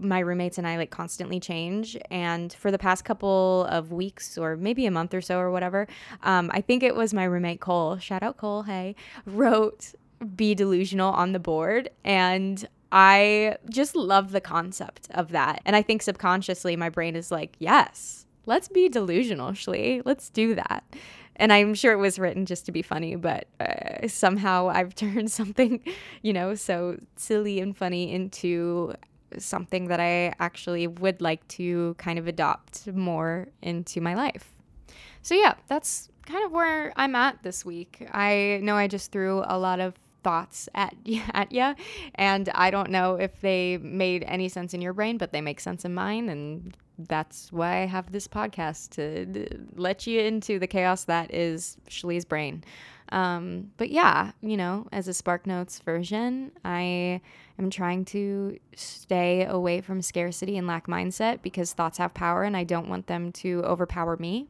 my 0.00 0.20
roommates 0.20 0.56
and 0.56 0.66
I 0.66 0.78
like 0.78 0.90
constantly 0.90 1.40
change. 1.40 1.98
And 2.10 2.50
for 2.50 2.70
the 2.70 2.78
past 2.78 3.04
couple 3.04 3.66
of 3.68 3.92
weeks 3.92 4.38
or 4.38 4.56
maybe 4.56 4.86
a 4.86 4.90
month 4.90 5.12
or 5.12 5.20
so 5.20 5.38
or 5.38 5.50
whatever, 5.50 5.86
um, 6.22 6.50
I 6.54 6.62
think 6.62 6.82
it 6.82 6.96
was 6.96 7.12
my 7.12 7.24
roommate 7.24 7.60
Cole, 7.60 7.98
shout 7.98 8.22
out 8.22 8.38
Cole, 8.38 8.62
hey, 8.62 8.94
wrote 9.26 9.92
be 10.34 10.54
delusional 10.54 11.12
on 11.12 11.32
the 11.32 11.38
board 11.38 11.90
and 12.02 12.66
I 12.90 13.56
just 13.68 13.94
love 13.94 14.32
the 14.32 14.40
concept 14.40 15.08
of 15.10 15.30
that. 15.32 15.60
And 15.64 15.76
I 15.76 15.82
think 15.82 16.02
subconsciously 16.02 16.76
my 16.76 16.88
brain 16.88 17.16
is 17.16 17.30
like, 17.30 17.56
yes, 17.58 18.26
let's 18.46 18.68
be 18.68 18.88
delusional, 18.88 19.52
Shlee. 19.52 20.02
Let's 20.04 20.30
do 20.30 20.54
that. 20.54 20.84
And 21.36 21.52
I'm 21.52 21.74
sure 21.74 21.92
it 21.92 21.98
was 21.98 22.18
written 22.18 22.46
just 22.46 22.66
to 22.66 22.72
be 22.72 22.82
funny, 22.82 23.14
but 23.14 23.46
uh, 23.60 24.08
somehow 24.08 24.68
I've 24.68 24.94
turned 24.94 25.30
something, 25.30 25.80
you 26.22 26.32
know, 26.32 26.54
so 26.54 26.98
silly 27.16 27.60
and 27.60 27.76
funny 27.76 28.12
into 28.12 28.94
something 29.36 29.88
that 29.88 30.00
I 30.00 30.34
actually 30.40 30.86
would 30.86 31.20
like 31.20 31.46
to 31.48 31.94
kind 31.98 32.18
of 32.18 32.26
adopt 32.26 32.86
more 32.88 33.48
into 33.62 34.00
my 34.00 34.14
life. 34.14 34.52
So, 35.22 35.34
yeah, 35.34 35.54
that's 35.68 36.08
kind 36.26 36.44
of 36.44 36.52
where 36.52 36.92
I'm 36.96 37.14
at 37.14 37.42
this 37.42 37.64
week. 37.64 38.06
I 38.12 38.60
know 38.62 38.76
I 38.76 38.86
just 38.86 39.12
threw 39.12 39.42
a 39.46 39.58
lot 39.58 39.80
of 39.80 39.94
thoughts 40.28 40.68
at 40.74 40.94
at 41.32 41.50
you 41.52 41.74
and 42.16 42.50
I 42.54 42.70
don't 42.70 42.90
know 42.90 43.14
if 43.14 43.40
they 43.40 43.78
made 43.78 44.24
any 44.26 44.48
sense 44.48 44.74
in 44.74 44.82
your 44.82 44.92
brain 44.92 45.16
but 45.16 45.32
they 45.32 45.40
make 45.40 45.60
sense 45.60 45.84
in 45.84 45.94
mine 45.94 46.28
and 46.28 46.76
that's 46.98 47.52
why 47.52 47.82
I 47.82 47.86
have 47.86 48.12
this 48.12 48.28
podcast 48.28 48.90
to 48.96 49.64
let 49.76 50.06
you 50.06 50.20
into 50.20 50.58
the 50.58 50.66
chaos 50.66 51.04
that 51.04 51.32
is 51.32 51.76
Shlee's 51.88 52.24
brain. 52.24 52.64
Um, 53.10 53.70
but 53.76 53.90
yeah, 53.90 54.32
you 54.42 54.56
know, 54.56 54.86
as 54.92 55.08
a 55.08 55.14
Spark 55.14 55.46
Notes 55.46 55.78
version, 55.80 56.52
I 56.64 57.20
am 57.58 57.70
trying 57.70 58.04
to 58.06 58.58
stay 58.76 59.44
away 59.44 59.80
from 59.80 60.02
scarcity 60.02 60.56
and 60.58 60.66
lack 60.66 60.86
mindset 60.86 61.42
because 61.42 61.72
thoughts 61.72 61.98
have 61.98 62.14
power 62.14 62.42
and 62.44 62.56
I 62.56 62.64
don't 62.64 62.88
want 62.88 63.06
them 63.06 63.32
to 63.32 63.62
overpower 63.64 64.16
me. 64.16 64.46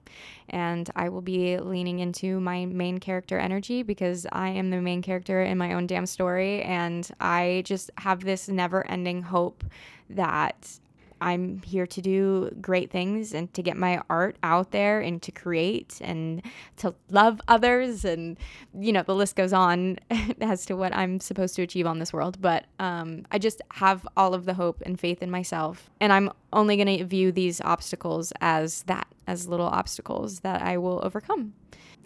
And 0.48 0.90
I 0.96 1.08
will 1.08 1.22
be 1.22 1.58
leaning 1.58 2.00
into 2.00 2.40
my 2.40 2.66
main 2.66 2.98
character 2.98 3.38
energy 3.38 3.82
because 3.82 4.26
I 4.32 4.48
am 4.50 4.70
the 4.70 4.80
main 4.80 5.02
character 5.02 5.42
in 5.42 5.58
my 5.58 5.74
own 5.74 5.86
damn 5.86 6.06
story. 6.06 6.62
And 6.62 7.08
I 7.20 7.62
just 7.64 7.90
have 7.98 8.20
this 8.20 8.48
never 8.48 8.88
ending 8.90 9.22
hope 9.22 9.64
that 10.10 10.78
I'm 11.20 11.62
here 11.62 11.86
to 11.86 12.00
do 12.00 12.50
great 12.60 12.90
things 12.90 13.34
and 13.34 13.52
to 13.54 13.62
get 13.62 13.76
my 13.76 14.00
art 14.08 14.36
out 14.42 14.70
there 14.70 15.00
and 15.00 15.20
to 15.22 15.32
create 15.32 15.98
and 16.00 16.42
to 16.78 16.94
love 17.10 17.40
others. 17.48 18.04
And, 18.04 18.38
you 18.78 18.92
know, 18.92 19.02
the 19.02 19.14
list 19.14 19.36
goes 19.36 19.52
on 19.52 19.98
as 20.40 20.66
to 20.66 20.76
what 20.76 20.94
I'm 20.94 21.20
supposed 21.20 21.56
to 21.56 21.62
achieve 21.62 21.86
on 21.86 21.98
this 21.98 22.12
world. 22.12 22.40
But 22.40 22.66
um, 22.78 23.26
I 23.32 23.38
just 23.38 23.60
have 23.72 24.06
all 24.16 24.34
of 24.34 24.44
the 24.44 24.54
hope 24.54 24.82
and 24.84 24.98
faith 24.98 25.22
in 25.22 25.30
myself. 25.30 25.90
And 26.00 26.12
I'm 26.12 26.30
only 26.52 26.76
going 26.76 26.98
to 26.98 27.04
view 27.04 27.32
these 27.32 27.60
obstacles 27.60 28.32
as 28.40 28.82
that, 28.84 29.06
as 29.26 29.48
little 29.48 29.66
obstacles 29.66 30.40
that 30.40 30.62
I 30.62 30.78
will 30.78 31.00
overcome. 31.02 31.54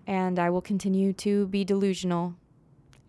And 0.07 0.39
I 0.39 0.51
will 0.51 0.63
continue 0.63 1.13
to 1.15 1.47
be 1.47 1.65
delusional 1.65 2.35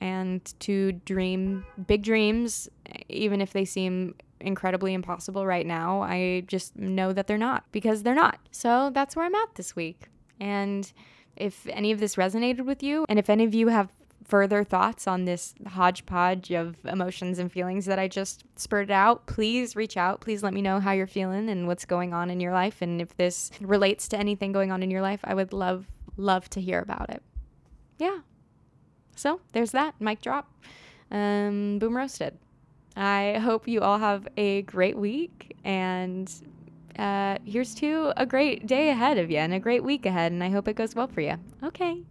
and 0.03 0.53
to 0.59 0.91
dream 1.05 1.65
big 1.87 2.03
dreams, 2.03 2.67
even 3.07 3.39
if 3.39 3.53
they 3.53 3.63
seem 3.63 4.13
incredibly 4.43 4.93
impossible 4.93 5.45
right 5.45 5.65
now. 5.65 6.01
I 6.01 6.43
just 6.47 6.75
know 6.75 7.13
that 7.13 7.27
they're 7.27 7.37
not 7.37 7.63
because 7.71 8.03
they're 8.03 8.13
not. 8.13 8.39
So 8.51 8.91
that's 8.93 9.15
where 9.15 9.25
I'm 9.25 9.35
at 9.35 9.55
this 9.55 9.75
week. 9.75 10.09
And 10.39 10.91
if 11.35 11.67
any 11.67 11.91
of 11.91 11.99
this 11.99 12.15
resonated 12.15 12.65
with 12.65 12.83
you, 12.83 13.05
and 13.09 13.17
if 13.17 13.29
any 13.29 13.43
of 13.43 13.53
you 13.53 13.69
have 13.69 13.91
further 14.23 14.63
thoughts 14.63 15.07
on 15.07 15.25
this 15.25 15.53
hodgepodge 15.67 16.51
of 16.51 16.75
emotions 16.85 17.39
and 17.39 17.51
feelings 17.51 17.85
that 17.85 17.99
I 17.99 18.07
just 18.07 18.43
spurted 18.55 18.91
out, 18.91 19.25
please 19.27 19.75
reach 19.75 19.97
out. 19.97 20.21
Please 20.21 20.43
let 20.43 20.53
me 20.53 20.61
know 20.61 20.79
how 20.79 20.91
you're 20.91 21.07
feeling 21.07 21.49
and 21.49 21.67
what's 21.67 21.85
going 21.85 22.13
on 22.13 22.29
in 22.29 22.39
your 22.39 22.53
life. 22.53 22.81
And 22.81 23.01
if 23.01 23.15
this 23.17 23.51
relates 23.59 24.07
to 24.09 24.17
anything 24.17 24.51
going 24.51 24.71
on 24.71 24.83
in 24.83 24.91
your 24.91 25.01
life, 25.01 25.19
I 25.23 25.33
would 25.33 25.53
love, 25.53 25.87
love 26.15 26.49
to 26.51 26.61
hear 26.61 26.79
about 26.79 27.09
it. 27.09 27.21
Yeah. 27.97 28.19
So 29.15 29.41
there's 29.51 29.71
that. 29.71 29.95
Mic 29.99 30.21
drop. 30.21 30.51
Um, 31.11 31.79
boom 31.79 31.95
roasted. 31.95 32.37
I 32.95 33.39
hope 33.39 33.67
you 33.67 33.81
all 33.81 33.97
have 33.97 34.27
a 34.37 34.61
great 34.63 34.97
week 34.97 35.55
and 35.63 36.31
uh, 36.97 37.37
here's 37.45 37.73
to 37.75 38.13
a 38.17 38.25
great 38.25 38.67
day 38.67 38.89
ahead 38.89 39.17
of 39.17 39.31
you 39.31 39.37
and 39.37 39.53
a 39.53 39.59
great 39.59 39.83
week 39.83 40.05
ahead. 40.05 40.31
And 40.31 40.43
I 40.43 40.49
hope 40.49 40.67
it 40.67 40.75
goes 40.75 40.95
well 40.95 41.07
for 41.07 41.21
you. 41.21 41.35
Okay. 41.63 42.03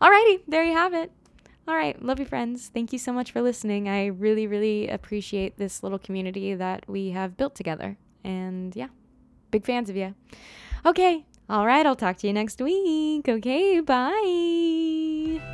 Alrighty, 0.00 0.40
there 0.48 0.64
you 0.64 0.72
have 0.72 0.94
it. 0.94 1.10
All 1.68 1.76
right, 1.76 2.00
love 2.02 2.18
you, 2.18 2.26
friends. 2.26 2.70
Thank 2.74 2.92
you 2.92 2.98
so 2.98 3.12
much 3.12 3.30
for 3.30 3.40
listening. 3.40 3.88
I 3.88 4.06
really, 4.06 4.48
really 4.48 4.88
appreciate 4.88 5.58
this 5.58 5.82
little 5.82 5.98
community 5.98 6.54
that 6.54 6.88
we 6.88 7.10
have 7.10 7.36
built 7.36 7.54
together. 7.54 7.96
And 8.24 8.74
yeah, 8.74 8.88
big 9.52 9.64
fans 9.64 9.88
of 9.88 9.96
you. 9.96 10.14
Okay, 10.84 11.24
all 11.48 11.66
right, 11.66 11.86
I'll 11.86 11.94
talk 11.94 12.16
to 12.18 12.26
you 12.26 12.32
next 12.32 12.60
week. 12.60 13.28
Okay, 13.28 13.78
bye. 13.80 15.51